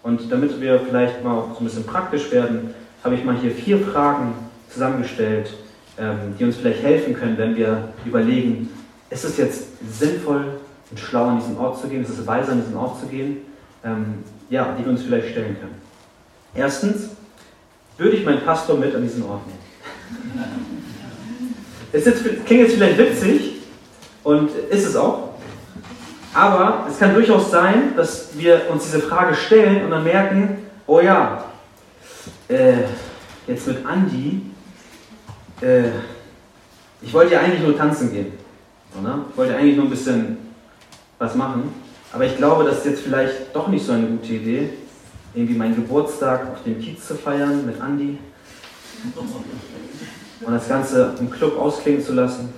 Und 0.04 0.32
damit 0.32 0.60
wir 0.60 0.80
vielleicht 0.80 1.24
mal 1.24 1.38
auch 1.38 1.54
so 1.54 1.62
ein 1.62 1.66
bisschen 1.66 1.86
praktisch 1.86 2.32
werden, 2.32 2.74
habe 3.04 3.16
ich 3.16 3.24
mal 3.24 3.36
hier 3.36 3.52
vier 3.52 3.80
Fragen 3.80 4.34
zusammengestellt, 4.72 5.54
ähm, 5.98 6.36
die 6.40 6.44
uns 6.44 6.58
vielleicht 6.58 6.84
helfen 6.84 7.14
können, 7.14 7.38
wenn 7.38 7.56
wir 7.56 7.90
überlegen, 8.06 8.70
ist 9.10 9.26
es 9.26 9.38
jetzt 9.38 9.68
sinnvoll 10.00 10.60
und 10.90 11.00
schlau 11.00 11.26
an 11.26 11.40
diesen 11.40 11.58
Ort 11.58 11.80
zu 11.80 11.88
gehen, 11.88 12.02
ist 12.04 12.10
es 12.10 12.26
weise 12.26 12.52
an 12.52 12.62
diesen 12.62 12.78
Ort 12.78 13.00
zu 13.00 13.08
gehen? 13.08 13.38
Ähm, 13.84 14.24
ja, 14.50 14.76
die 14.78 14.84
wir 14.86 14.92
uns 14.92 15.04
vielleicht 15.04 15.30
stellen 15.30 15.58
können. 15.60 15.76
Erstens, 16.54 17.10
würde 17.98 18.18
ich 18.18 18.26
meinen 18.26 18.42
Pastor 18.42 18.78
mit 18.78 18.94
an 18.96 19.02
diesen 19.04 19.24
Ort 19.24 19.42
nehmen? 19.48 19.60
Es 21.94 22.06
klingt 22.46 22.62
jetzt 22.62 22.76
vielleicht 22.76 22.98
witzig 22.98 23.64
und 24.24 24.50
ist 24.70 24.86
es 24.86 24.96
auch, 24.96 25.32
aber 26.34 26.88
es 26.90 26.98
kann 26.98 27.14
durchaus 27.14 27.52
sein, 27.52 27.96
dass 27.98 28.30
wir 28.38 28.62
uns 28.72 28.86
diese 28.86 29.02
Frage 29.02 29.36
stellen 29.36 29.84
und 29.84 29.92
dann 29.92 30.06
merken, 30.06 30.60
oh 30.88 31.02
ja, 31.02 31.44
äh, 32.48 32.76
jetzt 33.46 33.68
mit 33.68 33.86
Andi, 33.86 34.51
äh, 35.62 35.90
ich 37.02 37.14
wollte 37.14 37.34
ja 37.34 37.42
eigentlich 37.42 37.62
nur 37.62 37.78
tanzen 37.78 38.12
gehen. 38.12 38.34
Oder? 39.00 39.26
Ich 39.30 39.38
wollte 39.38 39.56
eigentlich 39.56 39.76
nur 39.76 39.86
ein 39.86 39.92
bisschen 39.92 40.38
was 41.18 41.36
machen. 41.36 41.74
Aber 42.14 42.26
ich 42.26 42.36
glaube, 42.38 42.66
das 42.66 42.80
ist 42.80 42.86
jetzt 42.86 43.02
vielleicht 43.02 43.56
doch 43.56 43.68
nicht 43.68 43.86
so 43.86 43.94
eine 43.94 44.08
gute 44.08 44.34
Idee, 44.34 44.70
irgendwie 45.34 45.56
meinen 45.56 45.76
Geburtstag 45.76 46.52
auf 46.52 46.64
dem 46.64 46.80
Kiez 46.80 47.08
zu 47.08 47.16
feiern 47.16 47.66
mit 47.66 47.80
Andi 47.80 48.18
und 50.42 50.54
das 50.54 50.68
Ganze 50.68 51.16
im 51.20 51.32
Club 51.32 51.58
ausklingen 51.58 52.04
zu 52.04 52.14
lassen. 52.14 52.54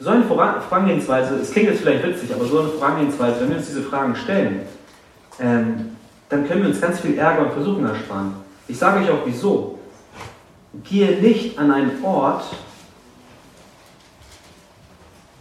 So 0.00 0.10
eine 0.10 0.24
Vorangehensweise, 0.24 1.36
es 1.36 1.50
klingt 1.50 1.70
jetzt 1.70 1.80
vielleicht 1.80 2.06
witzig, 2.06 2.32
aber 2.32 2.44
so 2.44 2.60
eine 2.60 2.68
Vorangehensweise, 2.68 3.40
wenn 3.40 3.50
wir 3.50 3.56
uns 3.56 3.66
diese 3.66 3.82
Fragen 3.82 4.14
stellen, 4.14 4.60
ähm, 5.40 5.96
dann 6.28 6.46
können 6.46 6.62
wir 6.62 6.68
uns 6.68 6.80
ganz 6.80 7.00
viel 7.00 7.16
Ärger 7.16 7.46
und 7.46 7.52
Versuchen 7.52 7.86
ersparen. 7.86 8.34
Ich 8.68 8.78
sage 8.78 9.00
euch 9.00 9.10
auch 9.10 9.24
wieso. 9.24 9.77
Gehe 10.84 11.20
nicht 11.20 11.58
an 11.58 11.70
einen 11.70 12.04
Ort, 12.04 12.44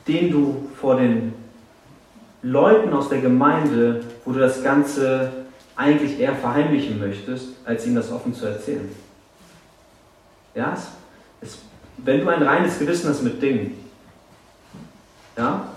den 0.07 0.31
du 0.31 0.69
vor 0.79 0.95
den 0.95 1.33
Leuten 2.41 2.93
aus 2.93 3.09
der 3.09 3.19
Gemeinde, 3.19 4.03
wo 4.23 4.31
du 4.31 4.39
das 4.39 4.63
Ganze 4.63 5.31
eigentlich 5.75 6.19
eher 6.19 6.35
verheimlichen 6.35 6.99
möchtest, 6.99 7.49
als 7.65 7.85
ihnen 7.85 7.95
das 7.95 8.11
offen 8.11 8.33
zu 8.33 8.45
erzählen. 8.45 8.89
Ja, 10.55 10.75
es, 11.41 11.59
wenn 11.97 12.21
du 12.21 12.29
ein 12.29 12.41
reines 12.41 12.79
Gewissen 12.79 13.09
hast 13.09 13.21
mit 13.21 13.41
Dingen, 13.41 13.77
ja, 15.37 15.67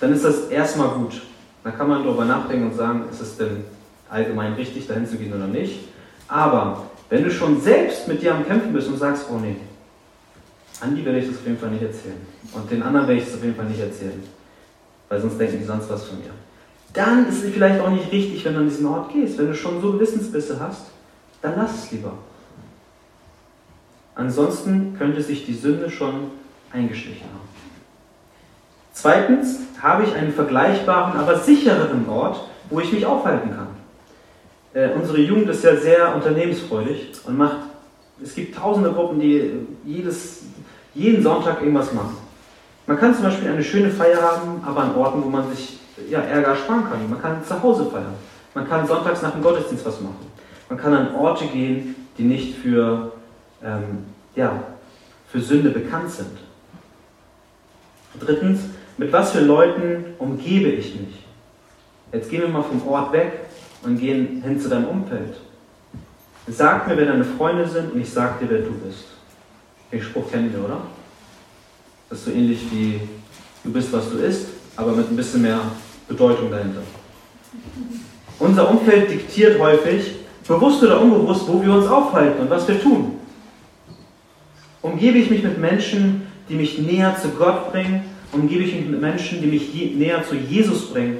dann 0.00 0.12
ist 0.12 0.24
das 0.24 0.48
erstmal 0.48 0.88
gut. 0.90 1.22
Da 1.64 1.70
kann 1.70 1.88
man 1.88 2.02
darüber 2.02 2.24
nachdenken 2.24 2.70
und 2.70 2.76
sagen, 2.76 3.04
ist 3.10 3.20
es 3.20 3.36
denn 3.36 3.64
allgemein 4.08 4.54
richtig, 4.54 4.86
dahin 4.86 5.06
zu 5.06 5.16
gehen 5.16 5.32
oder 5.32 5.46
nicht. 5.46 5.88
Aber 6.28 6.86
wenn 7.12 7.24
du 7.24 7.30
schon 7.30 7.60
selbst 7.60 8.08
mit 8.08 8.22
dir 8.22 8.34
am 8.34 8.46
Kämpfen 8.46 8.72
bist 8.72 8.88
und 8.88 8.96
sagst, 8.96 9.26
oh 9.30 9.36
nee, 9.38 9.56
Andi 10.80 11.04
werde 11.04 11.18
ich 11.18 11.28
das 11.28 11.36
auf 11.36 11.46
jeden 11.46 11.58
Fall 11.58 11.70
nicht 11.70 11.82
erzählen. 11.82 12.16
Und 12.52 12.70
den 12.70 12.82
anderen 12.82 13.06
werde 13.06 13.20
ich 13.20 13.26
das 13.26 13.36
auf 13.36 13.44
jeden 13.44 13.54
Fall 13.54 13.66
nicht 13.66 13.80
erzählen 13.80 14.22
weil 15.12 15.20
sonst 15.20 15.38
denken 15.38 15.58
die 15.58 15.64
sonst 15.64 15.90
was 15.90 16.04
von 16.04 16.18
mir. 16.20 16.30
Dann 16.94 17.28
ist 17.28 17.44
es 17.44 17.52
vielleicht 17.52 17.78
auch 17.80 17.90
nicht 17.90 18.10
richtig, 18.10 18.42
wenn 18.46 18.54
du 18.54 18.60
an 18.60 18.68
diesen 18.70 18.86
Ort 18.86 19.12
gehst. 19.12 19.36
Wenn 19.36 19.48
du 19.48 19.54
schon 19.54 19.78
so 19.82 19.92
Gewissensbisse 19.92 20.58
hast, 20.58 20.86
dann 21.42 21.52
lass 21.54 21.84
es 21.84 21.92
lieber. 21.92 22.14
Ansonsten 24.14 24.96
könnte 24.96 25.20
sich 25.20 25.44
die 25.44 25.52
Sünde 25.52 25.90
schon 25.90 26.30
eingeschlichen 26.72 27.24
haben. 27.24 27.48
Zweitens 28.94 29.58
habe 29.82 30.04
ich 30.04 30.14
einen 30.14 30.32
vergleichbaren, 30.32 31.20
aber 31.20 31.40
sichereren 31.40 32.08
Ort, 32.08 32.48
wo 32.70 32.80
ich 32.80 32.90
mich 32.90 33.04
aufhalten 33.04 33.50
kann. 33.50 33.68
Äh, 34.74 34.90
unsere 34.94 35.18
Jugend 35.18 35.48
ist 35.50 35.64
ja 35.64 35.76
sehr 35.76 36.14
unternehmensfreudig 36.14 37.12
und 37.26 37.36
macht, 37.36 37.58
es 38.22 38.34
gibt 38.34 38.56
tausende 38.56 38.92
Gruppen, 38.92 39.20
die 39.20 39.66
jedes, 39.84 40.44
jeden 40.94 41.22
Sonntag 41.22 41.60
irgendwas 41.60 41.92
machen. 41.92 42.16
Man 42.86 42.98
kann 42.98 43.14
zum 43.14 43.24
Beispiel 43.24 43.48
eine 43.48 43.62
schöne 43.62 43.90
Feier 43.90 44.20
haben, 44.22 44.62
aber 44.64 44.82
an 44.82 44.94
Orten, 44.96 45.22
wo 45.22 45.28
man 45.28 45.50
sich 45.50 45.78
ja, 46.08 46.20
Ärger 46.20 46.56
sparen 46.56 46.84
kann. 46.84 47.10
Man 47.10 47.20
kann 47.20 47.44
zu 47.44 47.62
Hause 47.62 47.86
feiern. 47.86 48.14
Man 48.54 48.68
kann 48.68 48.86
sonntags 48.86 49.22
nach 49.22 49.32
dem 49.32 49.42
Gottesdienst 49.42 49.84
was 49.84 50.00
machen. 50.00 50.26
Man 50.68 50.78
kann 50.78 50.94
an 50.94 51.14
Orte 51.14 51.46
gehen, 51.46 51.94
die 52.16 52.24
nicht 52.24 52.56
für, 52.56 53.12
ähm, 53.62 54.06
ja, 54.34 54.62
für 55.28 55.40
Sünde 55.40 55.70
bekannt 55.70 56.10
sind. 56.10 56.38
Drittens, 58.18 58.60
mit 58.96 59.12
was 59.12 59.32
für 59.32 59.40
Leuten 59.40 60.14
umgebe 60.18 60.68
ich 60.68 60.94
mich? 60.94 61.24
Jetzt 62.12 62.30
gehen 62.30 62.42
wir 62.42 62.48
mal 62.48 62.62
vom 62.62 62.86
Ort 62.88 63.12
weg 63.12 63.32
und 63.84 63.98
gehen 63.98 64.42
hin 64.42 64.60
zu 64.60 64.68
deinem 64.68 64.86
Umfeld. 64.86 65.34
Sag 66.48 66.88
mir, 66.88 66.96
wer 66.96 67.06
deine 67.06 67.24
Freunde 67.24 67.68
sind 67.68 67.92
und 67.92 68.00
ich 68.00 68.10
sag 68.10 68.40
dir, 68.40 68.50
wer 68.50 68.60
du 68.60 68.72
bist. 68.72 69.04
Den 69.90 70.02
Spruch 70.02 70.30
kennen 70.30 70.52
wir, 70.52 70.64
oder? 70.64 70.82
Das 72.08 72.18
ist 72.18 72.24
so 72.26 72.30
ähnlich 72.32 72.60
wie 72.70 73.00
du 73.64 73.72
bist, 73.72 73.92
was 73.92 74.10
du 74.10 74.18
isst, 74.18 74.48
aber 74.76 74.92
mit 74.92 75.10
ein 75.10 75.16
bisschen 75.16 75.42
mehr 75.42 75.60
Bedeutung 76.08 76.50
dahinter. 76.50 76.82
Unser 78.38 78.70
Umfeld 78.70 79.10
diktiert 79.10 79.58
häufig, 79.60 80.16
bewusst 80.46 80.82
oder 80.82 81.00
unbewusst, 81.00 81.46
wo 81.46 81.62
wir 81.62 81.72
uns 81.72 81.86
aufhalten 81.86 82.42
und 82.42 82.50
was 82.50 82.66
wir 82.66 82.80
tun. 82.80 83.18
Umgebe 84.82 85.18
ich 85.18 85.30
mich 85.30 85.42
mit 85.42 85.58
Menschen, 85.58 86.26
die 86.48 86.54
mich 86.54 86.78
näher 86.78 87.16
zu 87.20 87.28
Gott 87.28 87.70
bringen? 87.70 88.02
Umgebe 88.32 88.64
ich 88.64 88.74
mich 88.74 88.86
mit 88.86 89.00
Menschen, 89.00 89.40
die 89.40 89.46
mich 89.46 89.72
näher 89.94 90.24
zu 90.28 90.34
Jesus 90.34 90.90
bringen? 90.90 91.18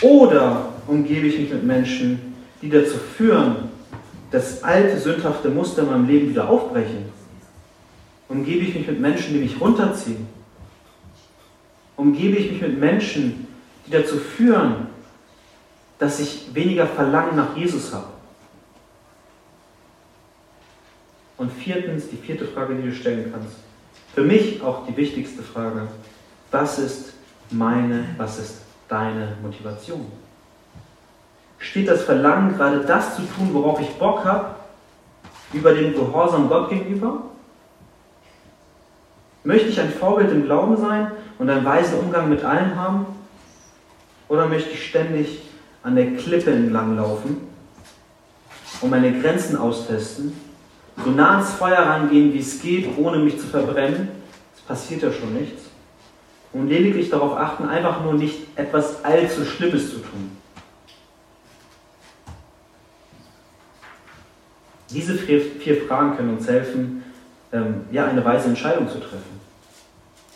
Oder 0.00 0.73
umgebe 0.86 1.26
ich 1.26 1.38
mich 1.38 1.50
mit 1.50 1.64
Menschen, 1.64 2.34
die 2.62 2.70
dazu 2.70 2.96
führen, 2.96 3.70
dass 4.30 4.62
alte 4.62 4.98
sündhafte 4.98 5.48
Muster 5.48 5.82
in 5.82 5.90
meinem 5.90 6.06
Leben 6.06 6.30
wieder 6.30 6.48
aufbrechen? 6.48 7.04
Umgebe 8.28 8.64
ich 8.64 8.74
mich 8.74 8.86
mit 8.86 9.00
Menschen, 9.00 9.34
die 9.34 9.40
mich 9.40 9.60
runterziehen? 9.60 10.26
Umgebe 11.96 12.36
ich 12.36 12.52
mich 12.52 12.60
mit 12.60 12.78
Menschen, 12.78 13.46
die 13.86 13.90
dazu 13.92 14.16
führen, 14.16 14.88
dass 15.98 16.18
ich 16.20 16.54
weniger 16.54 16.86
Verlangen 16.86 17.36
nach 17.36 17.56
Jesus 17.56 17.92
habe? 17.92 18.08
Und 21.36 21.52
viertens, 21.52 22.08
die 22.08 22.16
vierte 22.16 22.46
Frage, 22.46 22.74
die 22.74 22.88
du 22.88 22.94
stellen 22.94 23.30
kannst. 23.32 23.56
Für 24.14 24.22
mich 24.22 24.62
auch 24.62 24.86
die 24.86 24.96
wichtigste 24.96 25.42
Frage. 25.42 25.88
Was 26.50 26.78
ist 26.78 27.12
meine, 27.50 28.06
was 28.16 28.38
ist 28.38 28.62
deine 28.88 29.36
Motivation? 29.42 30.06
Steht 31.58 31.88
das 31.88 32.02
Verlangen, 32.02 32.56
gerade 32.56 32.80
das 32.80 33.16
zu 33.16 33.22
tun, 33.22 33.50
worauf 33.52 33.80
ich 33.80 33.88
Bock 33.94 34.24
habe, 34.24 34.54
über 35.52 35.72
den 35.72 35.94
Gehorsam 35.94 36.48
Gott 36.48 36.70
gegenüber? 36.70 37.22
Möchte 39.44 39.68
ich 39.68 39.80
ein 39.80 39.92
Vorbild 39.92 40.32
im 40.32 40.44
Glauben 40.44 40.76
sein 40.76 41.12
und 41.38 41.50
einen 41.50 41.64
weisen 41.64 41.98
Umgang 41.98 42.28
mit 42.28 42.44
allem 42.44 42.76
haben? 42.76 43.06
Oder 44.28 44.48
möchte 44.48 44.70
ich 44.70 44.88
ständig 44.88 45.42
an 45.82 45.96
der 45.96 46.14
Klippe 46.16 46.50
entlang 46.50 46.96
laufen 46.96 47.46
und 48.80 48.90
meine 48.90 49.20
Grenzen 49.20 49.56
austesten, 49.56 50.32
so 51.04 51.10
nah 51.10 51.32
ans 51.32 51.52
Feuer 51.52 51.80
rangehen, 51.80 52.32
wie 52.32 52.38
es 52.38 52.60
geht, 52.60 52.96
ohne 52.96 53.18
mich 53.18 53.38
zu 53.38 53.46
verbrennen? 53.46 54.08
Es 54.56 54.62
passiert 54.62 55.02
ja 55.02 55.12
schon 55.12 55.34
nichts. 55.34 55.64
Und 56.52 56.68
lediglich 56.68 57.10
darauf 57.10 57.36
achten, 57.36 57.68
einfach 57.68 58.02
nur 58.02 58.14
nicht 58.14 58.46
etwas 58.56 59.04
allzu 59.04 59.44
Schlimmes 59.44 59.90
zu 59.90 59.96
tun. 59.96 60.36
Diese 64.94 65.14
vier, 65.14 65.40
vier 65.40 65.82
Fragen 65.82 66.16
können 66.16 66.30
uns 66.30 66.48
helfen, 66.48 67.02
ähm, 67.52 67.82
ja, 67.90 68.06
eine 68.06 68.24
weise 68.24 68.48
Entscheidung 68.48 68.88
zu 68.88 68.98
treffen. 68.98 69.40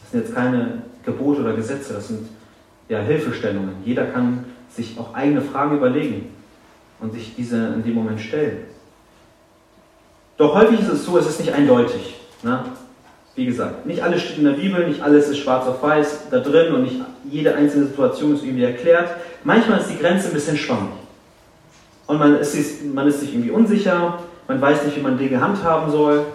Das 0.00 0.10
sind 0.10 0.20
jetzt 0.20 0.34
keine 0.34 0.82
Gebote 1.04 1.40
oder 1.40 1.54
Gesetze, 1.54 1.94
das 1.94 2.08
sind 2.08 2.28
ja, 2.88 3.00
Hilfestellungen. 3.00 3.76
Jeder 3.84 4.06
kann 4.06 4.44
sich 4.70 4.98
auch 4.98 5.14
eigene 5.14 5.42
Fragen 5.42 5.76
überlegen 5.76 6.28
und 7.00 7.12
sich 7.12 7.34
diese 7.36 7.56
in 7.74 7.84
dem 7.84 7.94
Moment 7.94 8.20
stellen. 8.20 8.64
Doch 10.36 10.54
häufig 10.54 10.80
ist 10.80 10.88
es 10.88 11.04
so, 11.04 11.18
es 11.18 11.28
ist 11.28 11.40
nicht 11.40 11.52
eindeutig. 11.52 12.14
Ne? 12.42 12.64
Wie 13.34 13.46
gesagt, 13.46 13.86
nicht 13.86 14.02
alles 14.02 14.22
steht 14.22 14.38
in 14.38 14.44
der 14.44 14.52
Bibel, 14.52 14.86
nicht 14.86 15.02
alles 15.02 15.28
ist 15.28 15.38
schwarz 15.38 15.66
auf 15.66 15.82
weiß 15.82 16.30
da 16.30 16.40
drin 16.40 16.72
und 16.74 16.82
nicht 16.82 16.96
jede 17.24 17.54
einzelne 17.54 17.86
Situation 17.86 18.34
ist 18.34 18.44
irgendwie 18.44 18.64
erklärt. 18.64 19.10
Manchmal 19.44 19.80
ist 19.80 19.90
die 19.90 19.98
Grenze 19.98 20.28
ein 20.28 20.34
bisschen 20.34 20.56
schwammig. 20.56 20.90
Und 22.06 22.18
man 22.18 22.36
ist, 22.36 22.84
man 22.84 23.06
ist 23.06 23.20
sich 23.20 23.34
irgendwie 23.34 23.50
unsicher, 23.50 24.18
man 24.48 24.60
weiß 24.60 24.84
nicht, 24.84 24.96
wie 24.96 25.02
man 25.02 25.18
Dinge 25.18 25.40
handhaben 25.40 25.92
soll. 25.92 26.26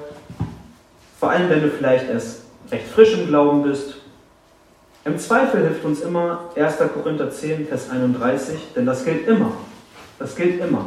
Vor 1.19 1.31
allem, 1.31 1.49
wenn 1.49 1.63
du 1.63 1.69
vielleicht 1.69 2.09
erst 2.09 2.43
recht 2.71 2.87
frisch 2.87 3.13
im 3.13 3.27
Glauben 3.27 3.63
bist. 3.63 3.95
Im 5.05 5.17
Zweifel 5.17 5.61
hilft 5.61 5.83
uns 5.83 5.99
immer 6.01 6.51
1. 6.55 6.77
Korinther 6.93 7.29
10, 7.29 7.67
Vers 7.67 7.89
31, 7.89 8.55
denn 8.75 8.85
das 8.85 9.03
gilt 9.03 9.27
immer. 9.27 9.51
Das 10.17 10.35
gilt 10.35 10.61
immer. 10.61 10.85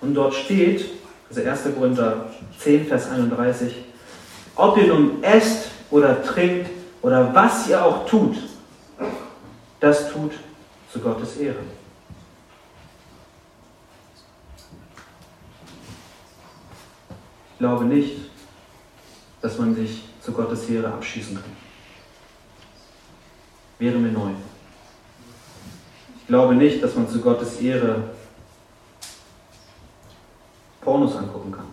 Und 0.00 0.14
dort 0.14 0.34
steht, 0.34 0.84
also 1.28 1.40
1. 1.40 1.74
Korinther 1.76 2.26
10, 2.60 2.86
Vers 2.86 3.10
31, 3.10 3.74
ob 4.54 4.78
ihr 4.78 4.86
nun 4.86 5.22
esst 5.22 5.70
oder 5.90 6.22
trinkt 6.22 6.70
oder 7.02 7.34
was 7.34 7.68
ihr 7.68 7.84
auch 7.84 8.06
tut, 8.06 8.36
das 9.80 10.12
tut 10.12 10.32
zu 10.92 11.00
Gottes 11.00 11.36
Ehre. 11.36 11.56
Ich 17.56 17.60
glaube 17.60 17.86
nicht, 17.86 18.12
dass 19.40 19.56
man 19.56 19.74
sich 19.74 20.02
zu 20.20 20.30
Gottes 20.30 20.68
Ehre 20.68 20.88
abschießen 20.88 21.36
kann. 21.36 21.56
Wäre 23.78 23.96
mir 23.96 24.12
neu. 24.12 24.32
Ich 26.20 26.26
glaube 26.26 26.54
nicht, 26.54 26.82
dass 26.82 26.94
man 26.94 27.08
zu 27.08 27.18
Gottes 27.18 27.58
Ehre 27.62 28.10
Pornos 30.82 31.16
angucken 31.16 31.50
kann. 31.50 31.64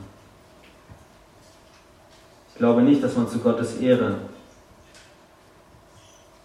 Ich 2.54 2.56
glaube 2.60 2.82
nicht, 2.84 3.04
dass 3.04 3.18
man 3.18 3.28
zu 3.28 3.40
Gottes 3.40 3.76
Ehre 3.76 4.20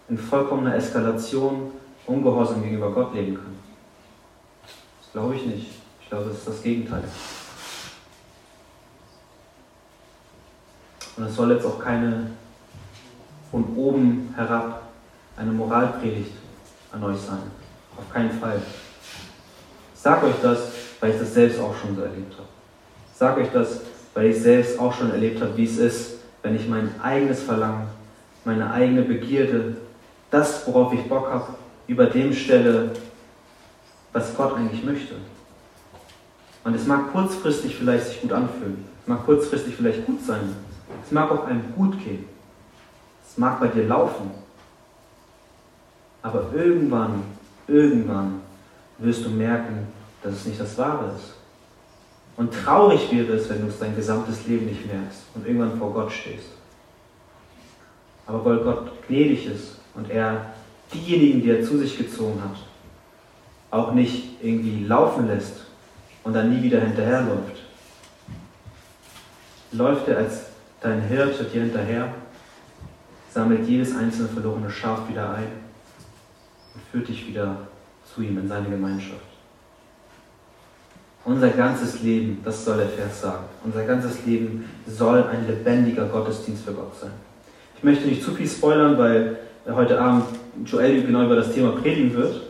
in 0.09 0.17
vollkommener 0.17 0.75
Eskalation 0.75 1.71
ungehorsam 2.05 2.61
gegenüber 2.61 2.91
Gott 2.91 3.13
leben 3.13 3.35
kann. 3.35 3.55
Das 5.01 5.13
glaube 5.13 5.37
ich 5.37 5.45
nicht. 5.45 5.67
Ich 6.01 6.09
glaube, 6.09 6.29
es 6.29 6.39
ist 6.39 6.47
das 6.49 6.61
Gegenteil. 6.61 7.05
Und 11.19 11.25
es 11.25 11.35
soll 11.35 11.51
jetzt 11.51 11.65
auch 11.65 11.79
keine 11.79 12.27
von 13.51 13.75
oben 13.75 14.33
herab 14.37 14.83
eine 15.35 15.51
Moralpredigt 15.51 16.31
an 16.93 17.03
euch 17.03 17.17
sein. 17.17 17.41
Auf 17.97 18.09
keinen 18.13 18.31
Fall. 18.31 18.61
Ich 19.93 19.99
sage 19.99 20.27
euch 20.27 20.35
das, 20.41 20.59
weil 21.01 21.11
ich 21.11 21.19
das 21.19 21.33
selbst 21.33 21.59
auch 21.59 21.75
schon 21.75 21.93
so 21.97 22.03
erlebt 22.03 22.33
habe. 22.35 22.47
Ich 23.11 23.17
sage 23.17 23.41
euch 23.41 23.49
das, 23.51 23.81
weil 24.13 24.27
ich 24.27 24.41
selbst 24.41 24.79
auch 24.79 24.93
schon 24.93 25.11
erlebt 25.11 25.41
habe, 25.41 25.57
wie 25.57 25.65
es 25.65 25.77
ist, 25.77 26.11
wenn 26.41 26.55
ich 26.55 26.69
mein 26.69 26.89
eigenes 27.01 27.43
Verlangen, 27.43 27.87
meine 28.45 28.71
eigene 28.71 29.01
Begierde, 29.01 29.75
das, 30.31 30.65
worauf 30.67 30.93
ich 30.93 31.03
Bock 31.09 31.29
habe, 31.29 31.47
über 31.87 32.05
dem 32.05 32.31
stelle, 32.31 32.91
was 34.13 34.33
Gott 34.37 34.55
eigentlich 34.55 34.85
möchte. 34.85 35.15
Und 36.63 36.75
es 36.75 36.87
mag 36.87 37.11
kurzfristig 37.11 37.75
vielleicht 37.75 38.05
sich 38.07 38.21
gut 38.21 38.31
anfühlen. 38.31 38.85
Mag 39.05 39.25
kurzfristig 39.25 39.75
vielleicht 39.75 40.05
gut 40.05 40.23
sein. 40.25 40.55
Es 41.09 41.13
mag 41.13 41.31
auch 41.31 41.47
einem 41.47 41.73
gut 41.75 41.97
gehen. 42.03 42.23
Es 43.27 43.35
mag 43.35 43.59
bei 43.59 43.65
dir 43.65 43.87
laufen. 43.87 44.29
Aber 46.21 46.51
irgendwann, 46.53 47.23
irgendwann 47.67 48.41
wirst 48.99 49.25
du 49.25 49.29
merken, 49.31 49.87
dass 50.21 50.35
es 50.35 50.45
nicht 50.45 50.59
das 50.59 50.77
Wahre 50.77 51.15
ist. 51.15 51.33
Und 52.37 52.53
traurig 52.53 53.11
wäre 53.11 53.33
es, 53.33 53.49
wenn 53.49 53.61
du 53.61 53.69
es 53.69 53.79
dein 53.79 53.95
gesamtes 53.95 54.45
Leben 54.45 54.67
nicht 54.67 54.85
merkst 54.85 55.23
und 55.33 55.47
irgendwann 55.47 55.79
vor 55.79 55.93
Gott 55.93 56.11
stehst. 56.11 56.49
Aber 58.27 58.45
weil 58.45 58.57
Gott 58.59 58.91
gnädig 59.07 59.47
ist 59.47 59.79
und 59.95 60.11
er 60.11 60.53
diejenigen, 60.93 61.41
die 61.41 61.49
er 61.49 61.63
zu 61.63 61.79
sich 61.79 61.97
gezogen 61.97 62.39
hat, 62.43 62.57
auch 63.71 63.93
nicht 63.93 64.43
irgendwie 64.43 64.85
laufen 64.85 65.25
lässt 65.25 65.65
und 66.23 66.33
dann 66.33 66.53
nie 66.53 66.61
wieder 66.61 66.81
hinterherläuft, 66.81 67.63
läuft 69.71 70.07
er 70.07 70.17
als 70.17 70.48
Dein 70.81 71.01
Hirte 71.01 71.43
dir 71.43 71.63
hinterher, 71.63 72.13
sammelt 73.29 73.67
jedes 73.67 73.95
einzelne 73.95 74.29
verlorene 74.29 74.69
Schaf 74.69 75.09
wieder 75.09 75.31
ein 75.31 75.47
und 76.73 76.81
führt 76.91 77.09
dich 77.09 77.27
wieder 77.27 77.57
zu 78.13 78.21
ihm 78.21 78.37
in 78.37 78.47
seine 78.47 78.69
Gemeinschaft. 78.69 79.19
Unser 81.25 81.49
ganzes 81.49 82.01
Leben, 82.01 82.39
das 82.45 82.63
soll 82.63 82.77
der 82.77 82.87
Vers 82.87 83.21
sagen, 83.21 83.43
unser 83.63 83.83
ganzes 83.83 84.25
Leben 84.25 84.69
soll 84.87 85.23
ein 85.23 85.45
lebendiger 85.45 86.05
Gottesdienst 86.05 86.63
für 86.63 86.73
Gott 86.73 86.95
sein. 86.99 87.11
Ich 87.75 87.83
möchte 87.83 88.07
nicht 88.07 88.23
zu 88.23 88.33
viel 88.33 88.47
spoilern, 88.47 88.97
weil 88.97 89.37
heute 89.67 89.99
Abend 89.99 90.25
Joel 90.65 91.03
genau 91.03 91.25
über 91.25 91.35
das 91.35 91.53
Thema 91.53 91.73
predigen 91.73 92.13
wird. 92.13 92.41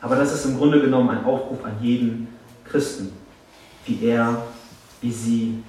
Aber 0.00 0.16
das 0.16 0.32
ist 0.34 0.44
im 0.44 0.58
Grunde 0.58 0.80
genommen 0.80 1.08
ein 1.10 1.24
Aufruf 1.24 1.64
an 1.64 1.72
jeden 1.80 2.28
Christen, 2.64 3.12
wie 3.86 4.04
er, 4.06 4.42
wie 5.00 5.10
sie 5.10 5.62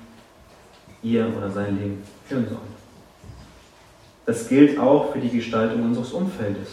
ihr 1.03 1.31
oder 1.35 1.49
sein 1.49 1.77
Leben 1.77 2.03
führen 2.27 2.47
sollen. 2.47 2.77
Das 4.25 4.47
gilt 4.47 4.77
auch 4.77 5.13
für 5.13 5.19
die 5.19 5.29
Gestaltung 5.29 5.83
unseres 5.83 6.11
Umfeldes, 6.11 6.69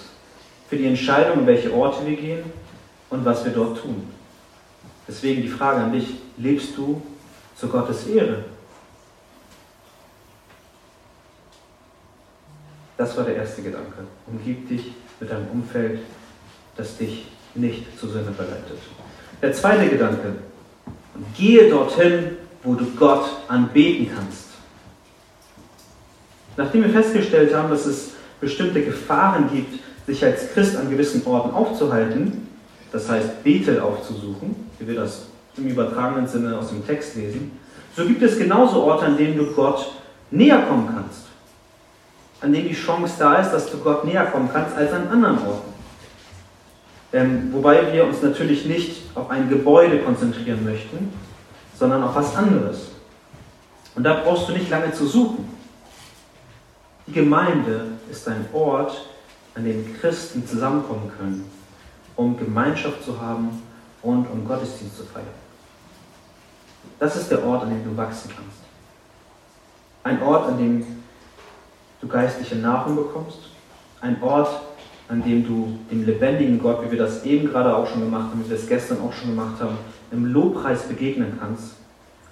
für 0.68 0.76
die 0.76 0.86
Entscheidung, 0.86 1.40
in 1.40 1.46
welche 1.46 1.72
Orte 1.72 2.04
wir 2.06 2.16
gehen 2.16 2.44
und 3.10 3.24
was 3.24 3.44
wir 3.44 3.52
dort 3.52 3.78
tun. 3.78 4.08
Deswegen 5.06 5.42
die 5.42 5.48
Frage 5.48 5.80
an 5.80 5.92
dich, 5.92 6.16
lebst 6.36 6.76
du 6.76 7.00
zu 7.56 7.68
Gottes 7.68 8.06
Ehre? 8.06 8.44
Das 12.96 13.16
war 13.16 13.24
der 13.24 13.36
erste 13.36 13.62
Gedanke. 13.62 14.04
Umgib 14.26 14.68
dich 14.68 14.92
mit 15.20 15.30
einem 15.30 15.46
Umfeld, 15.48 16.00
das 16.76 16.96
dich 16.96 17.26
nicht 17.54 17.98
zur 17.98 18.10
Sünde 18.10 18.32
verleitet. 18.32 18.78
Der 19.42 19.52
zweite 19.52 19.88
Gedanke, 19.88 20.34
gehe 21.36 21.68
dorthin, 21.68 22.36
wo 22.64 22.74
du 22.74 22.86
Gott 22.96 23.24
anbeten 23.46 24.10
kannst. 24.14 24.46
Nachdem 26.56 26.84
wir 26.84 26.90
festgestellt 26.90 27.54
haben, 27.54 27.70
dass 27.70 27.86
es 27.86 28.12
bestimmte 28.40 28.82
Gefahren 28.82 29.50
gibt, 29.52 29.80
sich 30.06 30.24
als 30.24 30.52
Christ 30.52 30.76
an 30.76 30.90
gewissen 30.90 31.22
Orten 31.26 31.50
aufzuhalten, 31.50 32.48
das 32.90 33.08
heißt 33.08 33.42
Bethel 33.42 33.80
aufzusuchen, 33.80 34.54
wie 34.78 34.86
wir 34.86 34.94
das 34.94 35.26
im 35.56 35.68
übertragenen 35.68 36.26
Sinne 36.26 36.58
aus 36.58 36.68
dem 36.68 36.84
Text 36.86 37.16
lesen, 37.16 37.52
so 37.96 38.04
gibt 38.04 38.22
es 38.22 38.38
genauso 38.38 38.82
Orte, 38.82 39.06
an 39.06 39.16
denen 39.16 39.36
du 39.36 39.46
Gott 39.52 39.92
näher 40.30 40.62
kommen 40.62 40.88
kannst. 40.92 41.26
An 42.40 42.52
denen 42.52 42.68
die 42.68 42.74
Chance 42.74 43.14
da 43.18 43.36
ist, 43.36 43.52
dass 43.52 43.70
du 43.70 43.78
Gott 43.78 44.04
näher 44.04 44.26
kommen 44.26 44.48
kannst 44.52 44.76
als 44.76 44.92
an 44.92 45.08
anderen 45.08 45.38
Orten. 45.38 45.74
Ähm, 47.12 47.48
wobei 47.52 47.92
wir 47.92 48.04
uns 48.04 48.20
natürlich 48.22 48.66
nicht 48.66 49.02
auf 49.14 49.30
ein 49.30 49.48
Gebäude 49.48 49.98
konzentrieren 50.00 50.64
möchten, 50.64 51.12
sondern 51.78 52.02
auf 52.02 52.14
was 52.14 52.34
anderes. 52.36 52.88
Und 53.94 54.04
da 54.04 54.14
brauchst 54.14 54.48
du 54.48 54.52
nicht 54.52 54.70
lange 54.70 54.92
zu 54.92 55.06
suchen. 55.06 55.48
Die 57.06 57.12
Gemeinde 57.12 57.92
ist 58.10 58.26
ein 58.28 58.46
Ort, 58.52 59.06
an 59.54 59.64
dem 59.64 59.94
Christen 60.00 60.46
zusammenkommen 60.46 61.10
können, 61.16 61.50
um 62.16 62.36
Gemeinschaft 62.36 63.04
zu 63.04 63.20
haben 63.20 63.62
und 64.02 64.26
um 64.26 64.44
Gottesdienst 64.46 64.96
zu 64.96 65.04
feiern. 65.04 65.26
Das 66.98 67.16
ist 67.16 67.30
der 67.30 67.44
Ort, 67.44 67.62
an 67.62 67.70
dem 67.70 67.84
du 67.84 67.96
wachsen 67.96 68.30
kannst. 68.34 68.58
Ein 70.02 70.22
Ort, 70.22 70.48
an 70.48 70.58
dem 70.58 70.86
du 72.00 72.08
geistliche 72.08 72.56
Nahrung 72.56 72.96
bekommst. 72.96 73.38
Ein 74.00 74.20
Ort, 74.22 74.60
an 75.08 75.22
dem 75.22 75.46
du 75.46 75.78
dem 75.90 76.04
lebendigen 76.04 76.58
Gott, 76.58 76.82
wie 76.84 76.90
wir 76.90 76.98
das 76.98 77.24
eben 77.24 77.48
gerade 77.48 77.74
auch 77.74 77.86
schon 77.86 78.00
gemacht 78.00 78.30
haben, 78.30 78.44
wie 78.44 78.50
wir 78.50 78.56
es 78.56 78.66
gestern 78.66 79.00
auch 79.00 79.12
schon 79.12 79.30
gemacht 79.30 79.60
haben, 79.60 79.78
im 80.14 80.32
Lobpreis 80.32 80.84
begegnen 80.84 81.38
kannst 81.38 81.74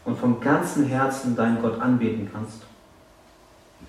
und 0.05 0.19
vom 0.19 0.41
ganzen 0.41 0.87
Herzen 0.87 1.37
deinen 1.37 1.61
Gott 1.61 1.81
anbeten 1.81 2.29
kannst. 2.33 2.63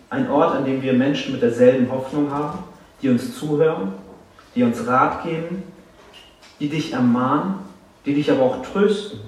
Ein 0.09 0.29
Ort, 0.29 0.55
an 0.55 0.65
dem 0.65 0.81
wir 0.81 0.93
Menschen 0.93 1.33
mit 1.33 1.41
derselben 1.41 1.91
Hoffnung 1.91 2.31
haben, 2.31 2.59
die 3.01 3.09
uns 3.09 3.37
zuhören, 3.37 3.93
die 4.55 4.63
uns 4.63 4.85
Rat 4.85 5.23
geben, 5.23 5.63
die 6.59 6.69
dich 6.69 6.93
ermahnen, 6.93 7.55
die 8.05 8.13
dich 8.13 8.31
aber 8.31 8.43
auch 8.43 8.61
trösten, 8.61 9.19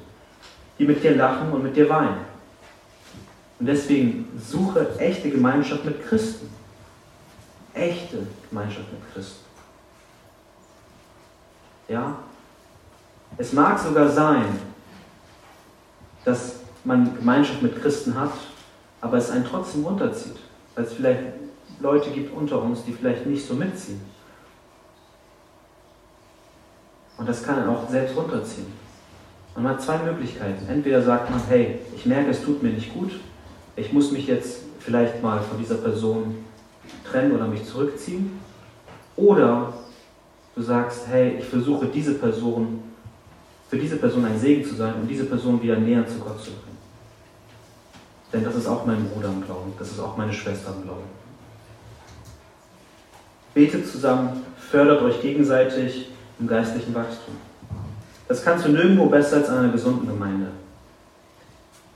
die 0.77 0.85
mit 0.85 1.03
dir 1.03 1.15
lachen 1.15 1.51
und 1.51 1.63
mit 1.63 1.75
dir 1.75 1.89
weinen. 1.89 2.17
Und 3.59 3.67
deswegen 3.67 4.27
suche 4.37 4.99
echte 4.99 5.29
Gemeinschaft 5.29 5.85
mit 5.85 6.05
Christen. 6.05 6.49
Echte 7.73 8.27
Gemeinschaft 8.49 8.91
mit 8.91 9.13
Christen. 9.13 9.45
Ja? 11.87 12.17
Es 13.37 13.53
mag 13.53 13.77
sogar 13.79 14.09
sein, 14.09 14.45
dass 16.23 16.57
man 16.83 17.15
Gemeinschaft 17.15 17.61
mit 17.61 17.81
Christen 17.81 18.19
hat, 18.19 18.31
aber 19.01 19.17
es 19.17 19.29
einen 19.29 19.45
trotzdem 19.45 19.85
runterzieht. 19.85 20.37
Weil 20.73 20.85
es 20.85 20.93
vielleicht 20.93 21.21
Leute 21.79 22.09
gibt 22.11 22.35
unter 22.35 22.61
uns, 22.61 22.83
die 22.85 22.93
vielleicht 22.93 23.25
nicht 23.25 23.45
so 23.45 23.53
mitziehen. 23.53 24.01
Und 27.17 27.27
das 27.27 27.43
kann 27.43 27.59
einen 27.59 27.69
auch 27.69 27.89
selbst 27.89 28.15
runterziehen. 28.15 28.67
Man 29.55 29.67
hat 29.69 29.81
zwei 29.81 29.97
Möglichkeiten. 29.99 30.67
Entweder 30.67 31.01
sagt 31.01 31.29
man, 31.29 31.41
hey, 31.47 31.79
ich 31.95 32.05
merke, 32.05 32.31
es 32.31 32.43
tut 32.43 32.61
mir 32.61 32.71
nicht 32.71 32.93
gut, 32.93 33.11
ich 33.77 33.91
muss 33.93 34.11
mich 34.11 34.27
jetzt 34.27 34.63
vielleicht 34.79 35.21
mal 35.23 35.41
von 35.41 35.57
dieser 35.57 35.75
Person 35.75 36.45
trennen 37.09 37.33
oder 37.33 37.47
mich 37.47 37.65
zurückziehen. 37.65 38.39
Oder 39.15 39.73
du 40.55 40.61
sagst, 40.61 41.07
hey, 41.07 41.37
ich 41.39 41.45
versuche 41.45 41.87
diese 41.87 42.15
Person, 42.15 42.83
für 43.69 43.77
diese 43.77 43.97
Person 43.97 44.25
ein 44.25 44.39
Segen 44.39 44.63
zu 44.63 44.75
sein 44.75 44.93
und 44.95 45.07
diese 45.07 45.25
Person 45.25 45.61
wieder 45.61 45.77
näher 45.77 46.05
zu 46.05 46.19
Gott 46.19 46.39
zu 46.39 46.51
bringen. 46.51 46.77
Denn 48.31 48.43
das 48.43 48.55
ist 48.55 48.67
auch 48.67 48.85
mein 48.85 49.07
Bruder 49.09 49.29
im 49.29 49.43
Glauben, 49.43 49.73
das 49.79 49.91
ist 49.91 49.99
auch 49.99 50.17
meine 50.17 50.33
Schwester 50.33 50.73
im 50.75 50.83
Glauben. 50.83 51.03
Betet 53.53 53.87
zusammen, 53.87 54.43
fördert 54.57 55.01
euch 55.01 55.21
gegenseitig 55.21 56.09
im 56.39 56.47
geistlichen 56.47 56.93
Wachstum. 56.93 57.35
Das 58.27 58.43
kannst 58.43 58.65
du 58.65 58.69
nirgendwo 58.69 59.05
besser 59.05 59.37
als 59.37 59.49
in 59.49 59.55
einer 59.55 59.71
gesunden 59.71 60.07
Gemeinde. 60.07 60.47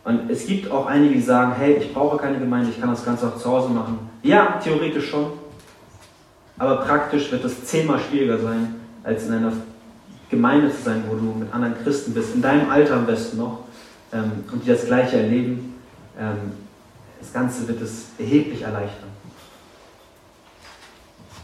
Und 0.05 0.29
es 0.29 0.45
gibt 0.45 0.71
auch 0.71 0.86
einige, 0.86 1.15
die 1.15 1.21
sagen, 1.21 1.53
hey, 1.58 1.73
ich 1.73 1.93
brauche 1.93 2.17
keine 2.17 2.39
Gemeinde, 2.39 2.69
ich 2.69 2.79
kann 2.79 2.89
das 2.89 3.03
Ganze 3.03 3.27
auch 3.27 3.38
zu 3.38 3.49
Hause 3.49 3.69
machen. 3.69 3.99
Ja, 4.23 4.60
theoretisch 4.63 5.10
schon. 5.10 5.32
Aber 6.58 6.77
praktisch 6.77 7.32
wird 7.32 7.43
es 7.45 7.65
zehnmal 7.65 7.99
schwieriger 7.99 8.38
sein, 8.39 8.75
als 9.03 9.27
in 9.27 9.34
einer 9.34 9.51
Gemeinde 10.30 10.70
zu 10.72 10.84
sein, 10.84 11.04
wo 11.08 11.15
du 11.15 11.34
mit 11.39 11.54
anderen 11.54 11.76
Christen 11.84 12.13
bist, 12.13 12.36
in 12.36 12.42
deinem 12.42 12.70
Alter 12.70 12.96
am 12.96 13.06
besten 13.06 13.38
noch, 13.38 13.63
ähm, 14.13 14.44
und 14.52 14.63
die 14.63 14.70
das 14.70 14.86
Gleiche 14.86 15.18
erleben. 15.18 15.76
Ähm, 16.20 16.54
das 17.20 17.34
Ganze 17.34 17.68
wird 17.68 17.82
es 17.82 18.08
erheblich 18.18 18.62
erleichtern. 18.62 19.10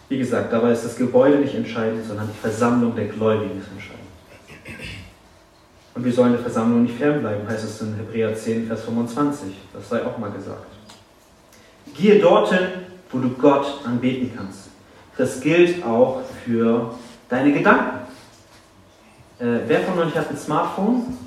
Wie 0.07 0.17
gesagt, 0.19 0.53
dabei 0.53 0.71
ist 0.71 0.85
das 0.85 0.95
Gebäude 0.95 1.39
nicht 1.39 1.55
entscheidend, 1.55 2.05
sondern 2.05 2.27
die 2.27 2.39
Versammlung 2.39 2.95
der 2.95 3.05
Gläubigen 3.05 3.59
ist 3.59 3.71
entscheidend. 3.71 4.05
Und 5.95 6.03
wir 6.03 6.11
sollen 6.11 6.33
der 6.33 6.41
Versammlung 6.41 6.83
nicht 6.83 6.97
fernbleiben, 6.97 7.47
heißt 7.47 7.63
es 7.63 7.81
in 7.81 7.95
Hebräer 7.95 8.35
10, 8.35 8.67
Vers 8.67 8.83
25. 8.83 9.55
Das 9.73 9.89
sei 9.89 10.05
auch 10.05 10.17
mal 10.17 10.31
gesagt. 10.31 10.67
Gehe 11.95 12.19
dorthin, 12.19 12.67
wo 13.11 13.19
du 13.19 13.29
Gott 13.29 13.81
anbeten 13.85 14.31
kannst. 14.35 14.69
Das 15.17 15.39
gilt 15.39 15.83
auch 15.85 16.21
für 16.43 16.93
deine 17.29 17.53
Gedanken. 17.53 18.04
Äh, 19.37 19.59
wer 19.67 19.81
von 19.81 19.99
euch 19.99 20.15
hat 20.15 20.29
ein 20.29 20.37
Smartphone? 20.37 21.17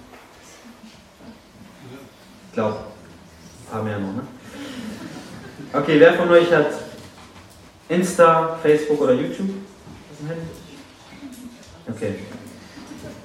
Ich 2.49 2.55
glaube, 2.55 2.77
ein 2.77 3.71
paar 3.71 3.83
mehr 3.83 3.99
noch, 3.99 4.15
ne? 4.15 4.23
Okay, 5.75 6.01
wer 6.01 6.15
von 6.15 6.31
euch 6.31 6.51
hat 6.51 6.69
Insta, 7.91 8.59
Facebook 8.63 9.03
oder 9.03 9.13
YouTube? 9.13 9.51
Okay. 11.91 12.15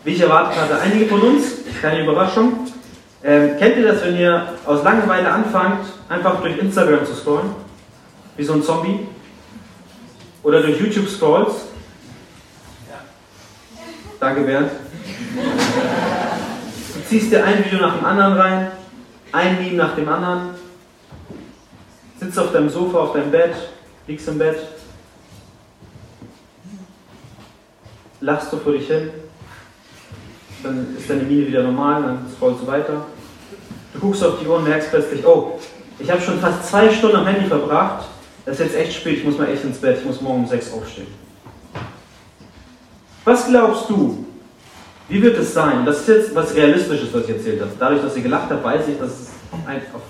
Wie 0.04 0.12
ich 0.12 0.20
erwartet 0.20 0.60
hatte, 0.60 0.80
einige 0.82 1.06
von 1.06 1.22
uns, 1.22 1.46
keine 1.82 2.04
Überraschung. 2.04 2.68
Ähm, 3.24 3.58
kennt 3.58 3.78
ihr 3.78 3.88
das, 3.88 4.04
wenn 4.04 4.18
ihr 4.18 4.54
aus 4.66 4.84
Langeweile 4.84 5.32
anfangt, 5.32 5.86
einfach 6.10 6.42
durch 6.42 6.58
Instagram 6.58 7.06
zu 7.06 7.14
scrollen? 7.14 7.52
Wie 8.36 8.44
so 8.44 8.54
ein 8.54 8.64
Zombie? 8.64 9.08
Oder 10.44 10.62
durch 10.62 10.78
YouTube 10.78 11.08
scrolls? 11.08 11.54
Danke, 14.24 14.44
Bernd. 14.44 14.72
Du 16.96 17.10
ziehst 17.10 17.30
dir 17.30 17.44
ein 17.44 17.66
Video 17.66 17.82
nach 17.82 17.98
dem 17.98 18.06
anderen 18.06 18.34
rein, 18.38 18.72
ein 19.34 19.62
Meme 19.62 19.76
nach 19.76 19.96
dem 19.96 20.08
anderen, 20.08 20.52
sitzt 22.22 22.40
auf 22.40 22.54
deinem 22.54 22.70
Sofa, 22.70 23.00
auf 23.00 23.12
deinem 23.12 23.32
Bett, 23.32 23.54
liegst 24.08 24.30
im 24.30 24.38
Bett, 24.38 24.60
lachst 28.22 28.54
du 28.54 28.60
vor 28.60 28.72
dich 28.72 28.88
hin, 28.88 29.10
dann 30.64 30.96
ist 30.98 31.10
deine 31.10 31.24
Miene 31.24 31.46
wieder 31.48 31.64
normal, 31.64 32.04
dann 32.04 32.26
scrollst 32.34 32.62
du 32.62 32.68
weiter. 32.68 33.06
Du 33.94 34.00
guckst 34.00 34.24
auf 34.24 34.40
die 34.40 34.48
Uhr 34.48 34.56
und 34.56 34.64
merkst 34.64 34.90
plötzlich, 34.90 35.26
oh, 35.26 35.60
ich 36.00 36.10
habe 36.10 36.22
schon 36.22 36.40
fast 36.40 36.70
zwei 36.70 36.90
Stunden 36.90 37.18
am 37.18 37.28
Handy 37.28 37.46
verbracht, 37.46 38.06
das 38.46 38.58
ist 38.58 38.68
jetzt 38.68 38.76
echt 38.78 38.94
spät, 38.94 39.18
ich 39.18 39.26
muss 39.26 39.38
mal 39.38 39.50
echt 39.50 39.66
ins 39.66 39.80
Bett, 39.80 39.98
ich 40.00 40.06
muss 40.06 40.22
morgen 40.22 40.44
um 40.44 40.48
sechs 40.48 40.72
aufstehen. 40.72 41.23
Was 43.26 43.48
glaubst 43.48 43.90
du, 43.90 44.26
wie 45.10 45.22
wird 45.22 45.38
es 45.38 45.54
sein? 45.54 45.86
Das 45.86 46.02
ist 46.02 46.08
jetzt 46.08 46.36
was 46.36 46.54
Realistisches, 46.56 47.14
was 47.14 47.24
ich 47.24 47.30
erzählt 47.30 47.62
habe. 47.62 47.72
Dadurch, 47.80 48.02
dass 48.02 48.16
ihr 48.16 48.24
gelacht 48.24 48.50
habt, 48.50 48.64
weiß 48.64 48.88
ich, 48.88 49.00
dass 49.00 49.10
es 49.12 49.30
auf, 49.52 50.02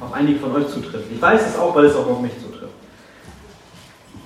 auf 0.00 0.12
einige 0.12 0.38
von 0.38 0.54
euch 0.54 0.68
zutrifft. 0.68 1.06
Ich 1.10 1.20
weiß 1.20 1.48
es 1.48 1.58
auch, 1.58 1.74
weil 1.74 1.86
es 1.86 1.96
auch 1.96 2.06
auf 2.06 2.20
mich 2.20 2.32
zutrifft. 2.40 2.72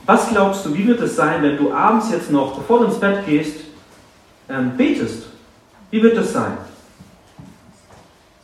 Was 0.06 0.28
glaubst 0.28 0.66
du, 0.66 0.74
wie 0.74 0.86
wird 0.86 1.00
es 1.00 1.16
sein, 1.16 1.42
wenn 1.42 1.56
du 1.56 1.72
abends 1.72 2.10
jetzt 2.10 2.30
noch, 2.30 2.56
bevor 2.56 2.80
du 2.80 2.86
ins 2.86 3.00
Bett 3.00 3.24
gehst, 3.26 3.60
ähm, 4.48 4.76
betest? 4.76 5.24
Wie 5.90 6.02
wird 6.02 6.16
das 6.16 6.32
sein? 6.32 6.58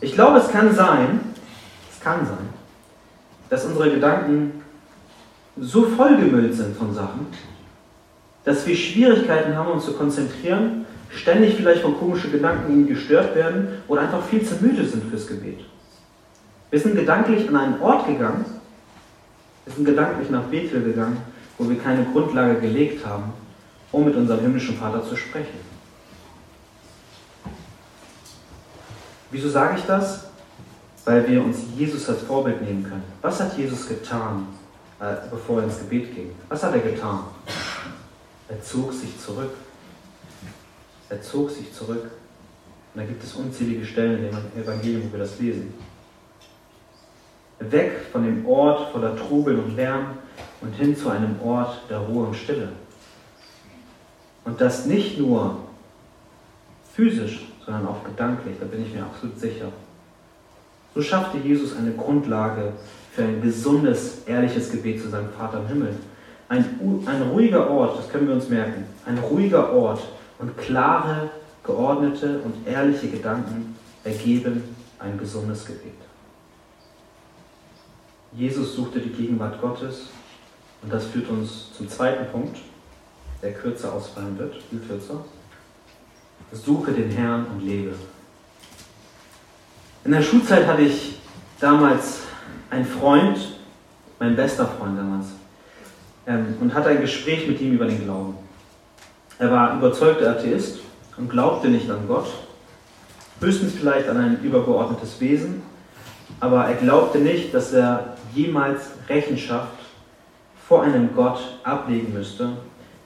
Ich 0.01 0.15
glaube, 0.15 0.39
es 0.39 0.49
kann 0.49 0.75
sein, 0.75 1.21
es 1.93 2.01
kann 2.01 2.25
sein, 2.25 2.49
dass 3.51 3.67
unsere 3.67 3.91
Gedanken 3.91 4.63
so 5.59 5.83
vollgemüllt 5.85 6.55
sind 6.55 6.75
von 6.77 6.95
Sachen, 6.95 7.27
dass 8.45 8.67
wir 8.67 8.77
Schwierigkeiten 8.77 9.55
haben, 9.55 9.71
uns 9.71 9.85
zu 9.85 9.93
konzentrieren, 9.95 10.87
ständig 11.11 11.57
vielleicht 11.57 11.83
von 11.83 11.99
komischen 11.99 12.33
Gedanken 12.33 12.87
gestört 12.87 13.35
werden 13.35 13.69
oder 13.89 14.03
einfach 14.03 14.25
viel 14.25 14.45
zu 14.45 14.55
müde 14.61 14.85
sind 14.87 15.05
fürs 15.11 15.27
Gebet. 15.27 15.61
Wir 16.71 16.79
sind 16.81 16.95
gedanklich 16.95 17.49
an 17.49 17.57
einen 17.57 17.81
Ort 17.81 18.07
gegangen, 18.07 18.45
wir 19.65 19.75
sind 19.75 19.85
gedanklich 19.85 20.31
nach 20.31 20.45
Bethel 20.45 20.83
gegangen, 20.83 21.19
wo 21.59 21.69
wir 21.69 21.79
keine 21.79 22.05
Grundlage 22.05 22.61
gelegt 22.61 23.05
haben, 23.05 23.33
um 23.93 24.05
mit 24.05 24.17
unserem 24.17 24.41
himmlischen 24.41 24.77
Vater 24.77 25.05
zu 25.05 25.17
sprechen. 25.17 25.59
Wieso 29.31 29.49
sage 29.49 29.77
ich 29.79 29.85
das? 29.85 30.27
Weil 31.05 31.29
wir 31.29 31.45
uns 31.45 31.59
Jesus 31.77 32.09
als 32.09 32.23
Vorbild 32.23 32.63
nehmen 32.63 32.83
können. 32.83 33.03
Was 33.23 33.41
hat 33.41 33.57
Jesus 33.57 33.89
getan, 33.89 34.47
äh, 35.01 35.15
bevor 35.31 35.59
er 35.59 35.65
ins 35.65 35.79
Gebet 35.79 36.15
ging? 36.15 36.31
Was 36.49 36.63
hat 36.63 36.75
er 36.75 36.81
getan? 36.81 37.21
Er 38.51 38.61
zog 38.63 38.93
sich 38.93 39.19
zurück. 39.19 39.53
Er 41.09 41.23
zog 41.23 41.51
sich 41.51 41.73
zurück. 41.73 42.11
Und 42.93 43.01
da 43.01 43.05
gibt 43.05 43.23
es 43.23 43.35
unzählige 43.35 43.87
Stellen 43.87 44.25
in 44.25 44.31
dem 44.31 44.63
Evangelium, 44.63 45.05
wo 45.09 45.13
wir 45.13 45.21
das 45.21 45.39
lesen. 45.39 45.73
Weg 47.61 47.93
von 48.11 48.25
dem 48.25 48.45
Ort 48.47 48.91
voller 48.91 49.17
Trubel 49.17 49.59
und 49.59 49.77
Lärm 49.77 50.19
und 50.61 50.75
hin 50.75 50.97
zu 50.97 51.11
einem 51.11 51.41
Ort 51.43 51.83
der 51.89 51.99
Ruhe 51.99 52.27
und 52.27 52.35
Stille. 52.35 52.71
Und 54.45 54.61
das 54.61 54.87
nicht 54.87 55.19
nur 55.19 55.59
physisch, 56.95 57.47
sondern 57.65 57.87
auch 57.87 58.03
gedanklich, 58.03 58.57
da 58.59 58.67
bin 58.67 58.85
ich 58.85 58.93
mir 58.93 59.05
absolut 59.05 59.39
sicher. 59.39 59.67
So 60.95 61.03
schaffte 61.03 61.39
Jesus 61.39 61.77
eine 61.77 61.93
Grundlage 61.93 62.73
für 63.13 63.23
ein 63.23 63.41
gesundes, 63.43 64.25
ehrliches 64.27 64.73
Gebet 64.73 65.01
zu 65.01 65.09
seinem 65.09 65.31
Vater 65.31 65.61
im 65.61 65.69
Himmel. 65.69 65.95
Ein, 66.51 67.05
ein 67.07 67.23
ruhiger 67.31 67.71
Ort, 67.71 67.97
das 67.97 68.09
können 68.09 68.27
wir 68.27 68.35
uns 68.35 68.49
merken, 68.49 68.85
ein 69.07 69.17
ruhiger 69.19 69.73
Ort 69.73 70.03
und 70.41 70.59
klare, 70.59 71.31
geordnete 71.63 72.41
und 72.41 72.67
ehrliche 72.67 73.09
Gedanken 73.09 73.77
ergeben 74.03 74.65
ein 74.99 75.17
gesundes 75.17 75.65
Gebet. 75.65 75.95
Jesus 78.33 78.75
suchte 78.75 78.99
die 78.99 79.11
Gegenwart 79.11 79.61
Gottes 79.61 80.09
und 80.83 80.93
das 80.93 81.07
führt 81.07 81.29
uns 81.29 81.73
zum 81.73 81.89
zweiten 81.89 82.29
Punkt, 82.33 82.59
der 83.43 83.55
kürzer 83.55 83.93
ausfallen 83.93 84.37
wird, 84.37 84.57
viel 84.71 84.81
kürzer. 84.81 85.25
Suche 86.51 86.91
den 86.91 87.13
Herrn 87.13 87.47
und 87.47 87.65
lebe. 87.65 87.95
In 90.05 90.11
der 90.11 90.23
Schulzeit 90.23 90.67
hatte 90.67 90.83
ich 90.83 91.21
damals 91.61 92.23
ein 92.71 92.85
Freund, 92.85 93.39
mein 94.19 94.35
bester 94.35 94.67
Freund 94.67 94.99
damals, 94.99 95.27
und 96.61 96.75
hatte 96.75 96.91
ein 96.91 97.01
Gespräch 97.01 97.47
mit 97.47 97.61
ihm 97.61 97.75
über 97.75 97.87
den 97.87 98.05
Glauben. 98.05 98.35
Er 99.39 99.51
war 99.51 99.77
überzeugter 99.77 100.31
Atheist 100.31 100.79
und 101.17 101.31
glaubte 101.31 101.69
nicht 101.69 101.91
an 101.91 102.07
Gott, 102.07 102.27
höchstens 103.41 103.75
vielleicht 103.75 104.09
an 104.09 104.19
ein 104.19 104.41
übergeordnetes 104.43 105.21
Wesen, 105.21 105.63
aber 106.41 106.67
er 106.67 106.75
glaubte 106.75 107.19
nicht, 107.19 107.53
dass 107.55 107.73
er 107.73 108.17
jemals 108.35 108.91
Rechenschaft 109.09 109.73
vor 110.69 110.83
einem 110.83 111.15
Gott 111.15 111.41
ablegen 111.65 112.13
müsste, 112.13 112.51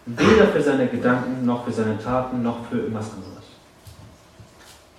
weder 0.06 0.46
für 0.48 0.60
seine 0.60 0.87
Gedanken 0.87 1.46
noch 1.46 1.64
für 1.64 1.72
seine 1.72 1.98
Taten 1.98 2.42
noch 2.42 2.66
für 2.68 2.78
irgendwas 2.78 3.10
anderes. 3.10 3.44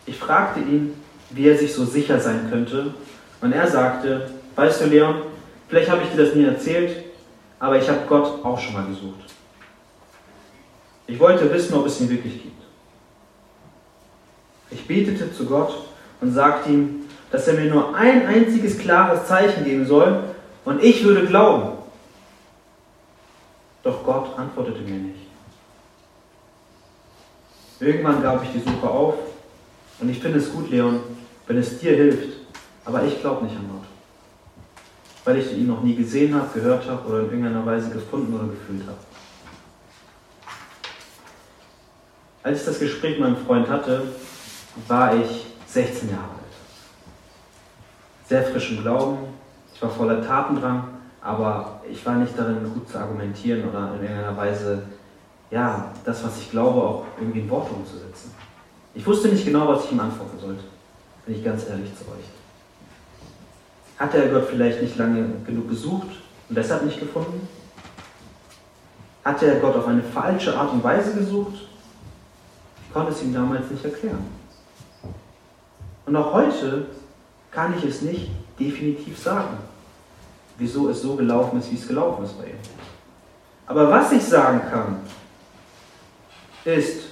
Ich 0.05 0.17
fragte 0.17 0.61
ihn, 0.61 0.93
wie 1.29 1.47
er 1.47 1.57
sich 1.57 1.73
so 1.73 1.85
sicher 1.85 2.19
sein 2.19 2.47
könnte, 2.49 2.93
und 3.41 3.51
er 3.51 3.67
sagte, 3.67 4.31
weißt 4.55 4.81
du 4.81 4.85
Leon, 4.85 5.15
vielleicht 5.67 5.91
habe 5.91 6.01
ich 6.03 6.09
dir 6.09 6.25
das 6.25 6.33
nie 6.33 6.45
erzählt, 6.45 7.04
aber 7.59 7.77
ich 7.77 7.87
habe 7.89 8.01
Gott 8.07 8.43
auch 8.43 8.59
schon 8.59 8.73
mal 8.73 8.85
gesucht. 8.85 9.33
Ich 11.07 11.19
wollte 11.19 11.51
wissen, 11.53 11.73
ob 11.75 11.85
es 11.85 12.01
ihn 12.01 12.09
wirklich 12.09 12.41
gibt. 12.41 12.63
Ich 14.71 14.87
betete 14.87 15.31
zu 15.33 15.45
Gott 15.45 15.73
und 16.21 16.33
sagte 16.33 16.71
ihm, 16.71 17.05
dass 17.31 17.47
er 17.47 17.53
mir 17.55 17.71
nur 17.71 17.95
ein 17.95 18.25
einziges 18.25 18.77
klares 18.77 19.27
Zeichen 19.27 19.63
geben 19.63 19.85
soll 19.85 20.23
und 20.63 20.83
ich 20.83 21.03
würde 21.03 21.27
glauben. 21.27 21.77
Doch 23.83 24.03
Gott 24.03 24.37
antwortete 24.37 24.79
mir 24.79 24.97
nicht. 24.97 25.19
Irgendwann 27.79 28.23
gab 28.23 28.43
ich 28.43 28.49
die 28.51 28.67
Suche 28.67 28.89
auf 28.89 29.15
und 29.99 30.09
ich 30.09 30.19
finde 30.19 30.39
es 30.39 30.51
gut, 30.51 30.69
Leon, 30.71 31.01
wenn 31.45 31.57
es 31.57 31.79
dir 31.79 31.95
hilft, 31.95 32.37
aber 32.83 33.03
ich 33.03 33.19
glaube 33.21 33.45
nicht 33.45 33.55
an 33.55 33.69
Gott. 33.71 33.94
Weil 35.25 35.37
ich 35.37 35.51
ihn 35.51 35.67
noch 35.67 35.83
nie 35.83 35.95
gesehen 35.95 36.33
habe, 36.33 36.47
gehört 36.53 36.87
habe 36.87 37.07
oder 37.07 37.19
in 37.19 37.25
irgendeiner 37.25 37.65
Weise 37.65 37.89
gefunden 37.89 38.33
oder 38.33 38.47
gefühlt 38.47 38.83
habe. 38.87 38.97
Als 42.43 42.59
ich 42.59 42.65
das 42.65 42.79
Gespräch 42.79 43.19
mit 43.19 43.21
meinem 43.21 43.45
Freund 43.45 43.67
hatte, 43.67 44.03
war 44.87 45.15
ich 45.15 45.47
16 45.65 46.09
Jahre 46.09 46.21
alt. 46.21 46.29
Sehr 48.29 48.43
frisch 48.43 48.71
im 48.71 48.83
Glauben, 48.83 49.17
ich 49.73 49.81
war 49.81 49.89
voller 49.89 50.25
Tatendrang, 50.25 50.89
aber 51.21 51.81
ich 51.89 52.05
war 52.05 52.15
nicht 52.15 52.37
darin, 52.37 52.71
gut 52.71 52.87
zu 52.87 52.99
argumentieren 52.99 53.67
oder 53.67 53.95
in 53.95 54.03
irgendeiner 54.03 54.37
Weise, 54.37 54.83
ja, 55.49 55.91
das, 56.03 56.23
was 56.23 56.37
ich 56.37 56.51
glaube, 56.51 56.81
auch 56.81 57.05
irgendwie 57.19 57.39
in 57.39 57.49
Worte 57.49 57.73
umzusetzen. 57.73 58.31
Ich 58.93 59.05
wusste 59.05 59.29
nicht 59.29 59.43
genau, 59.43 59.67
was 59.67 59.85
ich 59.85 59.91
ihm 59.91 59.99
antworten 59.99 60.39
sollte, 60.39 60.63
bin 61.25 61.35
ich 61.35 61.43
ganz 61.43 61.67
ehrlich 61.67 61.89
zu 61.97 62.03
euch. 62.05 62.44
Hatte 63.97 64.17
er 64.17 64.29
Gott 64.29 64.49
vielleicht 64.49 64.81
nicht 64.81 64.97
lange 64.97 65.29
genug 65.45 65.69
gesucht 65.69 66.09
und 66.49 66.57
deshalb 66.57 66.83
nicht 66.83 66.99
gefunden? 66.99 67.47
Hatte 69.23 69.47
er 69.47 69.59
Gott 69.59 69.75
auf 69.75 69.87
eine 69.87 70.03
falsche 70.03 70.57
Art 70.57 70.73
und 70.73 70.83
Weise 70.83 71.13
gesucht? 71.13 71.67
Ich 72.85 72.93
konnte 72.93 73.11
es 73.11 73.21
ihm 73.23 73.33
damals 73.33 73.69
nicht 73.71 73.83
erklären. 73.83 74.25
Und 76.05 76.15
auch 76.15 76.33
heute 76.33 76.87
kann 77.51 77.73
ich 77.77 77.83
es 77.85 78.01
nicht 78.01 78.29
definitiv 78.59 79.17
sagen, 79.17 79.57
wieso 80.57 80.89
es 80.89 81.01
so 81.01 81.15
gelaufen 81.15 81.59
ist, 81.59 81.71
wie 81.71 81.75
es 81.75 81.87
gelaufen 81.87 82.25
ist 82.25 82.37
bei 82.37 82.47
ihm. 82.47 82.59
Aber 83.65 83.89
was 83.89 84.11
ich 84.11 84.23
sagen 84.23 84.61
kann, 84.69 84.99
ist, 86.65 87.05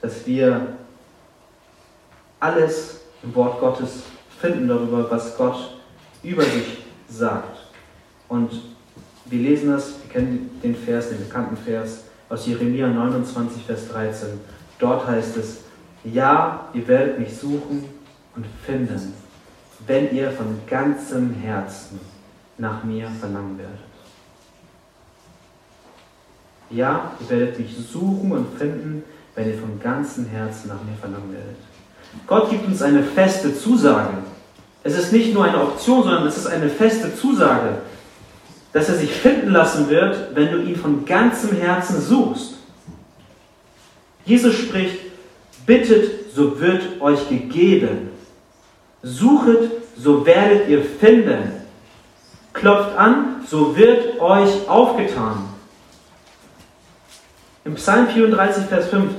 dass 0.00 0.26
wir 0.26 0.76
alles 2.40 3.00
im 3.22 3.34
Wort 3.34 3.60
Gottes 3.60 4.02
finden 4.42 4.66
darüber, 4.66 5.08
was 5.08 5.36
Gott 5.36 5.78
über 6.24 6.42
sich 6.42 6.78
sagt. 7.08 7.60
Und 8.28 8.50
wir 9.26 9.38
lesen 9.38 9.70
das, 9.70 9.94
wir 10.02 10.12
kennen 10.12 10.50
den 10.62 10.74
Vers, 10.74 11.10
den 11.10 11.18
bekannten 11.18 11.56
Vers 11.56 12.04
aus 12.28 12.46
Jeremia 12.46 12.88
29, 12.88 13.62
Vers 13.64 13.88
13. 13.88 14.28
Dort 14.80 15.06
heißt 15.06 15.36
es, 15.36 15.58
ja, 16.04 16.68
ihr 16.74 16.86
werdet 16.88 17.20
mich 17.20 17.36
suchen 17.36 17.84
und 18.34 18.44
finden, 18.66 19.14
wenn 19.86 20.12
ihr 20.12 20.32
von 20.32 20.58
ganzem 20.66 21.34
Herzen 21.34 22.00
nach 22.58 22.82
mir 22.82 23.08
verlangen 23.20 23.56
werdet. 23.58 23.78
Ja, 26.70 27.12
ihr 27.20 27.30
werdet 27.30 27.58
mich 27.60 27.76
suchen 27.76 28.32
und 28.32 28.58
finden, 28.58 29.04
wenn 29.36 29.48
ihr 29.48 29.58
von 29.58 29.78
ganzem 29.78 30.26
Herzen 30.26 30.68
nach 30.68 30.82
mir 30.82 30.96
verlangen 30.98 31.32
werdet. 31.32 31.56
Gott 32.26 32.50
gibt 32.50 32.66
uns 32.66 32.82
eine 32.82 33.02
feste 33.02 33.56
Zusage. 33.56 34.18
Es 34.84 34.96
ist 34.96 35.12
nicht 35.12 35.32
nur 35.32 35.44
eine 35.44 35.60
Option, 35.60 36.02
sondern 36.02 36.26
es 36.26 36.36
ist 36.36 36.46
eine 36.46 36.68
feste 36.68 37.14
Zusage, 37.14 37.78
dass 38.72 38.88
er 38.88 38.96
sich 38.96 39.12
finden 39.12 39.50
lassen 39.50 39.88
wird, 39.88 40.34
wenn 40.34 40.50
du 40.50 40.62
ihn 40.62 40.76
von 40.76 41.04
ganzem 41.04 41.56
Herzen 41.56 42.00
suchst. 42.00 42.54
Jesus 44.24 44.54
spricht, 44.54 44.98
bittet, 45.66 46.34
so 46.34 46.60
wird 46.60 47.00
euch 47.00 47.28
gegeben. 47.28 48.10
Suchet, 49.02 49.70
so 49.96 50.24
werdet 50.24 50.68
ihr 50.68 50.82
finden. 50.82 51.52
Klopft 52.52 52.96
an, 52.96 53.42
so 53.48 53.76
wird 53.76 54.20
euch 54.20 54.68
aufgetan. 54.68 55.48
Im 57.64 57.74
Psalm 57.74 58.08
34, 58.08 58.64
Vers 58.64 58.88
5, 58.88 59.12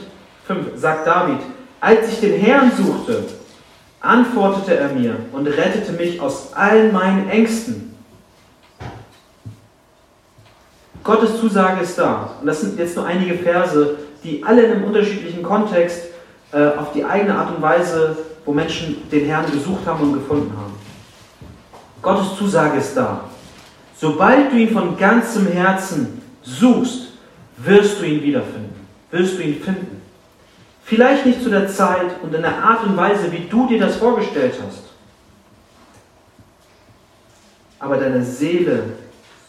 5 0.47 0.57
sagt 0.75 1.07
David, 1.07 1.39
als 1.79 2.11
ich 2.11 2.19
den 2.19 2.39
Herrn 2.39 2.71
suchte, 2.75 3.23
antwortete 4.03 4.75
er 4.75 4.89
mir 4.89 5.15
und 5.31 5.47
rettete 5.47 5.93
mich 5.93 6.21
aus 6.21 6.53
allen 6.53 6.91
meinen 6.93 7.29
Ängsten. 7.29 7.95
Gottes 11.03 11.39
Zusage 11.39 11.81
ist 11.81 11.97
da. 11.97 12.35
Und 12.39 12.47
das 12.47 12.61
sind 12.61 12.77
jetzt 12.77 12.95
nur 12.95 13.05
einige 13.05 13.35
Verse, 13.35 13.97
die 14.23 14.43
alle 14.43 14.63
in 14.63 14.71
einem 14.71 14.83
unterschiedlichen 14.83 15.41
Kontext 15.41 16.03
äh, 16.51 16.67
auf 16.77 16.91
die 16.93 17.03
eigene 17.03 17.35
Art 17.35 17.55
und 17.55 17.61
Weise, 17.61 18.17
wo 18.45 18.53
Menschen 18.53 19.09
den 19.09 19.25
Herrn 19.25 19.49
gesucht 19.51 19.85
haben 19.85 20.03
und 20.03 20.13
gefunden 20.13 20.51
haben. 20.55 20.73
Gottes 22.01 22.37
Zusage 22.37 22.79
ist 22.79 22.95
da. 22.95 23.21
Sobald 23.95 24.51
du 24.51 24.57
ihn 24.57 24.71
von 24.71 24.97
ganzem 24.97 25.47
Herzen 25.47 26.21
suchst, 26.41 27.13
wirst 27.57 28.01
du 28.01 28.05
ihn 28.05 28.21
wiederfinden. 28.21 28.75
Wirst 29.11 29.37
du 29.37 29.43
ihn 29.43 29.61
finden. 29.61 29.92
Vielleicht 30.93 31.25
nicht 31.25 31.41
zu 31.41 31.49
der 31.49 31.67
Zeit 31.67 32.21
und 32.21 32.35
in 32.35 32.43
der 32.43 32.63
Art 32.63 32.83
und 32.83 32.95
Weise, 32.95 33.31
wie 33.31 33.47
du 33.49 33.67
dir 33.67 33.79
das 33.79 33.95
vorgestellt 33.95 34.53
hast. 34.63 34.83
Aber 37.79 37.97
deine 37.97 38.23
Seele, 38.23 38.83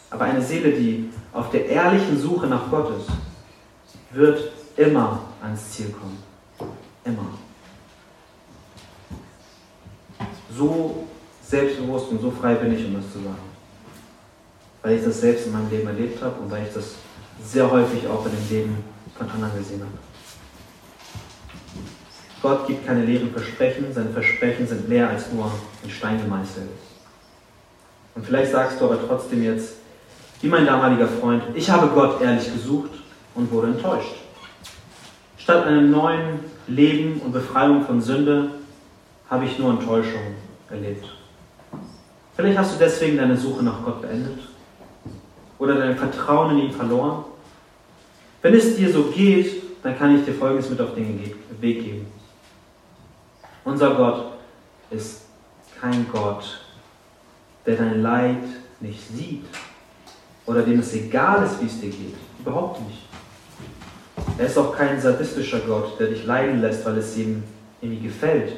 aber 0.09 0.25
eine 0.25 0.41
Seele, 0.41 0.71
die 0.71 1.11
auf 1.31 1.51
der 1.51 1.67
ehrlichen 1.67 2.19
Suche 2.19 2.47
nach 2.47 2.71
Gott 2.71 2.91
ist, 2.97 3.09
wird 4.09 4.53
immer 4.75 5.21
ans 5.43 5.69
Ziel 5.69 5.91
kommen. 5.91 6.17
Immer. 7.03 7.27
So 10.57 11.05
selbstbewusst 11.43 12.09
und 12.09 12.21
so 12.21 12.31
frei 12.31 12.55
bin 12.55 12.73
ich, 12.73 12.83
um 12.87 12.95
das 12.95 13.11
zu 13.11 13.19
sagen. 13.19 13.35
Weil 14.81 14.97
ich 14.97 15.03
das 15.03 15.21
selbst 15.21 15.45
in 15.45 15.53
meinem 15.53 15.69
Leben 15.69 15.87
erlebt 15.87 16.23
habe 16.23 16.41
und 16.41 16.49
weil 16.49 16.65
ich 16.65 16.73
das 16.73 16.95
sehr 17.43 17.69
häufig 17.69 18.07
auch 18.07 18.25
in 18.25 18.31
dem 18.31 18.49
Leben 18.49 18.83
von 19.15 19.29
anderen 19.29 19.55
gesehen 19.59 19.81
habe. 19.81 20.14
Gott 22.45 22.67
gibt 22.67 22.85
keine 22.85 23.03
leeren 23.03 23.31
Versprechen, 23.31 23.85
seine 23.91 24.11
Versprechen 24.11 24.67
sind 24.67 24.87
mehr 24.87 25.09
als 25.09 25.33
nur 25.33 25.51
in 25.83 25.89
Stein 25.89 26.21
gemeißelt. 26.21 26.69
Und 28.13 28.23
vielleicht 28.23 28.51
sagst 28.51 28.79
du 28.79 28.85
aber 28.85 28.99
trotzdem 29.07 29.43
jetzt, 29.43 29.77
wie 30.41 30.47
mein 30.47 30.67
damaliger 30.67 31.07
Freund, 31.07 31.41
ich 31.55 31.71
habe 31.71 31.87
Gott 31.87 32.21
ehrlich 32.21 32.53
gesucht 32.53 32.91
und 33.33 33.51
wurde 33.51 33.69
enttäuscht. 33.69 34.13
Statt 35.39 35.65
einem 35.65 35.89
neuen 35.89 36.41
Leben 36.67 37.19
und 37.21 37.31
Befreiung 37.31 37.83
von 37.83 37.99
Sünde 37.99 38.51
habe 39.27 39.45
ich 39.45 39.57
nur 39.57 39.71
Enttäuschung 39.71 40.35
erlebt. 40.69 41.03
Vielleicht 42.35 42.59
hast 42.59 42.75
du 42.75 42.77
deswegen 42.77 43.17
deine 43.17 43.37
Suche 43.37 43.63
nach 43.63 43.83
Gott 43.83 44.03
beendet 44.03 44.37
oder 45.57 45.73
dein 45.73 45.97
Vertrauen 45.97 46.59
in 46.59 46.65
ihn 46.65 46.71
verloren. 46.71 47.23
Wenn 48.43 48.53
es 48.53 48.75
dir 48.75 48.93
so 48.93 49.05
geht, 49.05 49.63
dann 49.81 49.97
kann 49.97 50.15
ich 50.15 50.25
dir 50.25 50.35
Folgendes 50.35 50.69
mit 50.69 50.79
auf 50.79 50.93
den 50.93 51.19
Weg 51.59 51.83
geben. 51.83 52.05
Unser 53.65 53.95
Gott 53.95 54.33
ist 54.91 55.21
kein 55.81 56.07
Gott, 56.11 56.61
der 57.65 57.75
dein 57.75 58.01
Leid 58.03 58.43
nicht 58.79 59.07
sieht 59.07 59.45
oder 60.45 60.61
dem 60.61 60.79
es 60.79 60.93
egal 60.93 61.43
ist, 61.43 61.59
wie 61.59 61.65
es 61.65 61.81
dir 61.81 61.89
geht. 61.89 62.15
Überhaupt 62.39 62.79
nicht. 62.81 63.01
Er 64.37 64.45
ist 64.45 64.57
auch 64.57 64.75
kein 64.75 65.01
sadistischer 65.01 65.59
Gott, 65.61 65.99
der 65.99 66.07
dich 66.07 66.25
leiden 66.25 66.61
lässt, 66.61 66.85
weil 66.85 66.97
es 66.99 67.17
ihm 67.17 67.43
irgendwie 67.81 68.03
gefällt. 68.03 68.53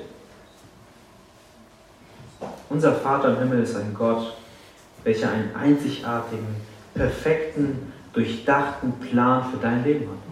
Unser 2.69 2.93
Vater 2.93 3.29
im 3.29 3.39
Himmel 3.39 3.63
ist 3.63 3.77
ein 3.77 3.93
Gott, 3.93 4.33
welcher 5.05 5.31
einen 5.31 5.55
einzigartigen, 5.55 6.47
perfekten, 6.93 7.93
durchdachten 8.11 8.91
Plan 8.99 9.49
für 9.51 9.57
dein 9.57 9.85
Leben 9.85 10.09
hat. 10.09 10.26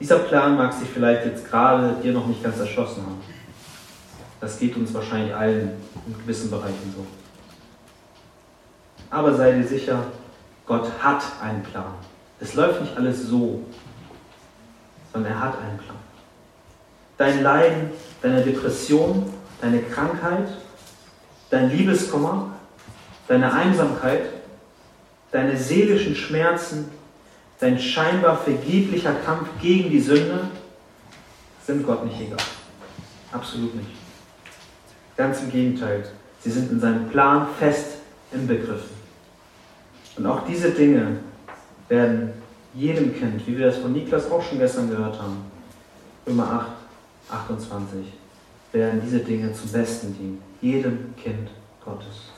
Dieser 0.00 0.20
Plan 0.20 0.56
mag 0.56 0.72
sich 0.72 0.88
vielleicht 0.88 1.26
jetzt 1.26 1.48
gerade 1.48 1.94
dir 2.02 2.14
noch 2.14 2.26
nicht 2.26 2.42
ganz 2.42 2.58
erschlossen 2.58 3.02
haben. 3.04 3.20
Das 4.40 4.58
geht 4.58 4.74
uns 4.74 4.94
wahrscheinlich 4.94 5.34
allen 5.34 5.72
in 6.06 6.18
gewissen 6.18 6.50
Bereichen 6.50 6.94
so. 6.96 7.06
Aber 9.10 9.34
sei 9.34 9.52
dir 9.52 9.66
sicher, 9.66 10.06
Gott 10.66 10.90
hat 11.02 11.22
einen 11.42 11.62
Plan. 11.62 11.92
Es 12.40 12.54
läuft 12.54 12.80
nicht 12.80 12.96
alles 12.96 13.26
so, 13.26 13.62
sondern 15.12 15.32
er 15.32 15.40
hat 15.40 15.58
einen 15.58 15.78
Plan. 15.78 15.98
Dein 17.18 17.42
Leiden, 17.42 17.90
deine 18.22 18.42
Depression, 18.42 19.30
deine 19.60 19.82
Krankheit, 19.82 20.48
dein 21.50 21.70
Liebeskummer, 21.70 22.52
deine 23.28 23.52
Einsamkeit, 23.52 24.22
deine 25.30 25.58
seelischen 25.58 26.14
Schmerzen, 26.14 26.90
dein 27.60 27.78
scheinbar 27.78 28.38
vergeblicher 28.38 29.14
Kampf 29.24 29.48
gegen 29.60 29.90
die 29.90 30.00
Sünde 30.00 30.48
sind 31.66 31.86
Gott 31.86 32.04
nicht 32.04 32.20
egal. 32.20 32.38
Absolut 33.30 33.74
nicht. 33.76 33.90
Ganz 35.16 35.42
im 35.42 35.50
Gegenteil. 35.50 36.04
Sie 36.40 36.50
sind 36.50 36.72
in 36.72 36.80
seinem 36.80 37.08
Plan 37.10 37.46
fest 37.58 37.98
inbegriffen. 38.32 38.96
Und 40.16 40.26
auch 40.26 40.46
diese 40.46 40.70
Dinge 40.70 41.18
werden 41.88 42.32
jedem 42.74 43.14
Kind, 43.14 43.46
wie 43.46 43.58
wir 43.58 43.66
das 43.66 43.78
von 43.78 43.92
Niklas 43.92 44.30
auch 44.30 44.42
schon 44.42 44.58
gestern 44.58 44.88
gehört 44.88 45.20
haben, 45.20 45.44
Römer 46.26 46.66
8, 47.30 47.46
28, 47.48 48.06
werden 48.72 49.02
diese 49.04 49.20
Dinge 49.20 49.52
zum 49.52 49.70
Besten 49.70 50.16
dienen. 50.16 50.42
Jedem 50.60 51.14
Kind 51.16 51.50
Gottes. 51.84 52.30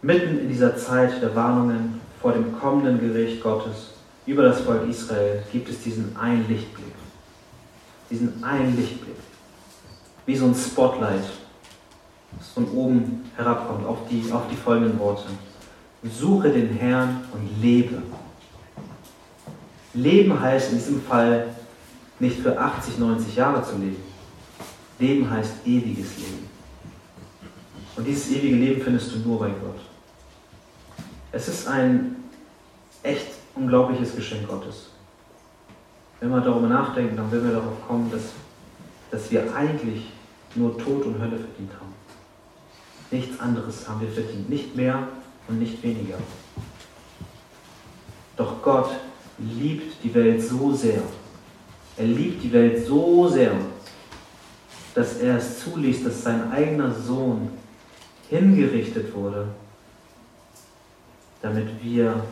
Mitten 0.00 0.38
in 0.38 0.48
dieser 0.48 0.76
Zeit 0.76 1.20
der 1.20 1.34
Warnungen 1.34 2.00
vor 2.22 2.32
dem 2.32 2.56
kommenden 2.58 3.00
Gericht 3.00 3.42
Gottes 3.42 3.94
über 4.26 4.44
das 4.44 4.60
Volk 4.60 4.88
Israel 4.88 5.42
gibt 5.50 5.68
es 5.68 5.82
diesen 5.82 6.16
einen 6.16 6.46
Lichtblick. 6.48 6.94
Diesen 8.08 8.44
einen 8.44 8.76
Lichtblick. 8.76 9.16
Wie 10.24 10.36
so 10.36 10.46
ein 10.46 10.54
Spotlight, 10.54 11.24
das 12.38 12.48
von 12.50 12.70
oben 12.70 13.24
herabkommt 13.36 13.86
auf 13.86 13.98
die, 14.08 14.30
auf 14.30 14.42
die 14.50 14.56
folgenden 14.56 14.98
Worte. 15.00 15.24
Suche 16.04 16.50
den 16.50 16.74
Herrn 16.74 17.24
und 17.32 17.60
lebe. 17.60 18.00
Leben 19.94 20.40
heißt 20.40 20.70
in 20.70 20.78
diesem 20.78 21.02
Fall 21.02 21.48
nicht 22.20 22.38
für 22.40 22.56
80, 22.56 22.98
90 22.98 23.34
Jahre 23.34 23.64
zu 23.64 23.76
leben. 23.78 24.02
Leben 25.00 25.28
heißt 25.28 25.54
ewiges 25.64 26.18
Leben. 26.18 26.48
Und 27.96 28.04
dieses 28.06 28.30
ewige 28.30 28.54
Leben 28.54 28.80
findest 28.80 29.12
du 29.12 29.18
nur 29.20 29.40
bei 29.40 29.48
Gott. 29.48 29.87
Es 31.30 31.48
ist 31.48 31.66
ein 31.68 32.16
echt 33.02 33.28
unglaubliches 33.54 34.14
Geschenk 34.14 34.48
Gottes. 34.48 34.90
Wenn 36.20 36.30
wir 36.30 36.40
darüber 36.40 36.68
nachdenken, 36.68 37.16
dann 37.16 37.30
werden 37.30 37.48
wir 37.48 37.56
darauf 37.56 37.86
kommen, 37.86 38.10
dass, 38.10 38.32
dass 39.10 39.30
wir 39.30 39.54
eigentlich 39.54 40.10
nur 40.54 40.76
Tod 40.78 41.04
und 41.04 41.20
Hölle 41.20 41.38
verdient 41.38 41.72
haben. 41.78 41.94
Nichts 43.10 43.38
anderes 43.40 43.88
haben 43.88 44.00
wir 44.00 44.08
verdient. 44.08 44.48
Nicht 44.48 44.74
mehr 44.74 45.06
und 45.48 45.58
nicht 45.58 45.82
weniger. 45.82 46.18
Doch 48.36 48.62
Gott 48.62 48.90
liebt 49.38 50.02
die 50.02 50.14
Welt 50.14 50.42
so 50.42 50.72
sehr. 50.72 51.02
Er 51.96 52.06
liebt 52.06 52.42
die 52.42 52.52
Welt 52.52 52.86
so 52.86 53.28
sehr, 53.28 53.52
dass 54.94 55.18
er 55.18 55.36
es 55.36 55.60
zuließ, 55.60 56.04
dass 56.04 56.22
sein 56.22 56.50
eigener 56.50 56.92
Sohn 56.92 57.50
hingerichtet 58.28 59.14
wurde, 59.14 59.48
damit 61.42 61.82
wir 61.82 62.24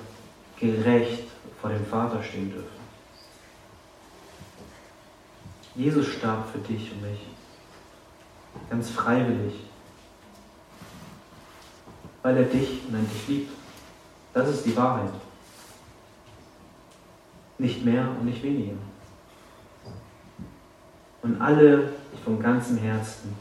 gerecht 0.58 1.24
vor 1.60 1.70
dem 1.70 1.84
Vater 1.86 2.22
stehen 2.22 2.50
dürfen. 2.50 2.76
Jesus 5.74 6.06
starb 6.06 6.48
für 6.50 6.58
dich 6.58 6.90
und 6.92 7.02
mich, 7.02 7.20
ganz 8.70 8.88
freiwillig, 8.90 9.54
weil 12.22 12.38
er 12.38 12.44
dich 12.44 12.80
und 12.88 13.12
dich 13.12 13.28
liebt. 13.28 13.52
Das 14.32 14.48
ist 14.48 14.64
die 14.64 14.76
Wahrheit. 14.76 15.12
Nicht 17.58 17.84
mehr 17.84 18.08
und 18.08 18.24
nicht 18.24 18.42
weniger. 18.42 18.76
Und 21.22 21.40
alle, 21.40 21.92
die 22.12 22.22
von 22.22 22.40
ganzem 22.40 22.78
Herzen 22.78 23.34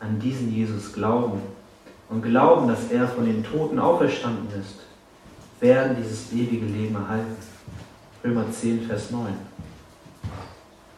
an 0.00 0.18
diesen 0.18 0.52
Jesus 0.54 0.92
glauben 0.92 1.40
und 2.08 2.22
glauben, 2.22 2.68
dass 2.68 2.90
er 2.90 3.08
von 3.08 3.24
den 3.24 3.42
Toten 3.42 3.78
auferstanden 3.78 4.48
ist, 4.60 4.83
werden 5.64 5.96
dieses 5.96 6.30
ewige 6.30 6.66
Leben 6.66 6.94
erhalten. 6.94 7.36
Römer 8.22 8.44
10, 8.50 8.86
Vers 8.86 9.10
9. 9.10 9.32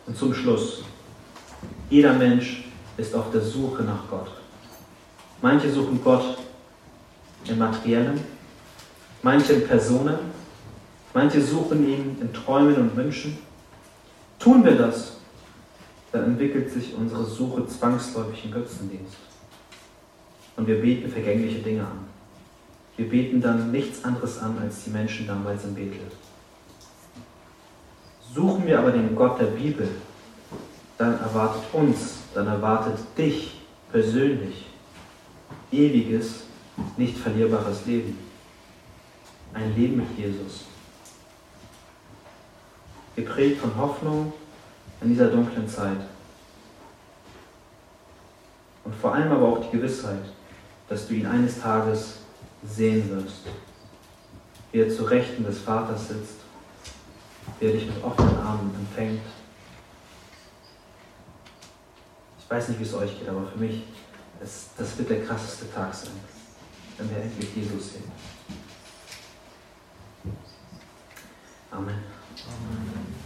Und 0.06 0.16
zum 0.16 0.34
Schluss, 0.34 0.82
jeder 1.88 2.12
Mensch 2.14 2.64
ist 2.96 3.14
auf 3.14 3.30
der 3.30 3.42
Suche 3.42 3.84
nach 3.84 4.08
Gott. 4.10 4.30
Manche 5.40 5.70
suchen 5.70 6.02
Gott 6.02 6.38
im 7.46 7.58
Materiellen, 7.58 8.20
manche 9.22 9.52
in 9.52 9.68
Personen, 9.68 10.18
manche 11.14 11.40
suchen 11.40 11.88
ihn 11.88 12.18
in 12.20 12.32
Träumen 12.32 12.74
und 12.76 12.96
Wünschen. 12.96 13.38
Tun 14.40 14.64
wir 14.64 14.76
das, 14.76 15.18
dann 16.10 16.24
entwickelt 16.24 16.72
sich 16.72 16.92
unsere 16.94 17.24
Suche 17.24 17.68
zwangsläufig 17.68 18.46
in 18.46 18.50
Götzendienst. 18.50 19.16
Und 20.56 20.66
wir 20.66 20.80
beten 20.80 21.08
vergängliche 21.08 21.60
Dinge 21.60 21.82
an. 21.82 22.15
Wir 22.96 23.08
beten 23.08 23.42
dann 23.42 23.70
nichts 23.70 24.04
anderes 24.04 24.38
an 24.38 24.58
als 24.58 24.84
die 24.84 24.90
Menschen 24.90 25.26
damals 25.26 25.64
in 25.64 25.74
Bethel. 25.74 26.00
Suchen 28.34 28.66
wir 28.66 28.78
aber 28.78 28.92
den 28.92 29.14
Gott 29.14 29.38
der 29.38 29.46
Bibel, 29.46 29.88
dann 30.98 31.18
erwartet 31.20 31.62
uns, 31.72 32.18
dann 32.34 32.46
erwartet 32.46 32.98
dich 33.16 33.60
persönlich 33.90 34.66
ewiges, 35.70 36.44
nicht 36.96 37.18
verlierbares 37.18 37.86
Leben. 37.86 38.18
Ein 39.52 39.74
Leben 39.74 39.96
mit 39.96 40.18
Jesus. 40.18 40.64
Geprägt 43.14 43.60
von 43.60 43.74
Hoffnung 43.76 44.32
in 45.00 45.08
dieser 45.08 45.28
dunklen 45.28 45.68
Zeit. 45.68 46.00
Und 48.84 48.94
vor 48.94 49.14
allem 49.14 49.32
aber 49.32 49.48
auch 49.48 49.64
die 49.64 49.76
Gewissheit, 49.76 50.24
dass 50.88 51.08
du 51.08 51.14
ihn 51.14 51.26
eines 51.26 51.60
Tages 51.60 52.18
sehen 52.62 53.08
wirst, 53.10 53.42
wie 54.72 54.80
er 54.80 54.94
zu 54.94 55.04
Rechten 55.04 55.44
des 55.44 55.60
Vaters 55.60 56.08
sitzt, 56.08 56.36
wie 57.58 57.66
er 57.66 57.72
dich 57.72 57.86
mit 57.86 58.02
offenen 58.02 58.38
Armen 58.38 58.74
empfängt. 58.74 59.22
Ich 62.38 62.50
weiß 62.50 62.68
nicht, 62.68 62.80
wie 62.80 62.84
es 62.84 62.94
euch 62.94 63.18
geht, 63.18 63.28
aber 63.28 63.46
für 63.46 63.58
mich, 63.58 63.82
das, 64.40 64.68
das 64.76 64.96
wird 64.98 65.10
der 65.10 65.24
krasseste 65.24 65.72
Tag 65.72 65.94
sein, 65.94 66.12
wenn 66.98 67.10
wir 67.10 67.18
endlich 67.18 67.54
Jesus 67.56 67.94
sehen. 67.94 68.12
Amen. 71.70 71.96
Amen. 72.46 73.25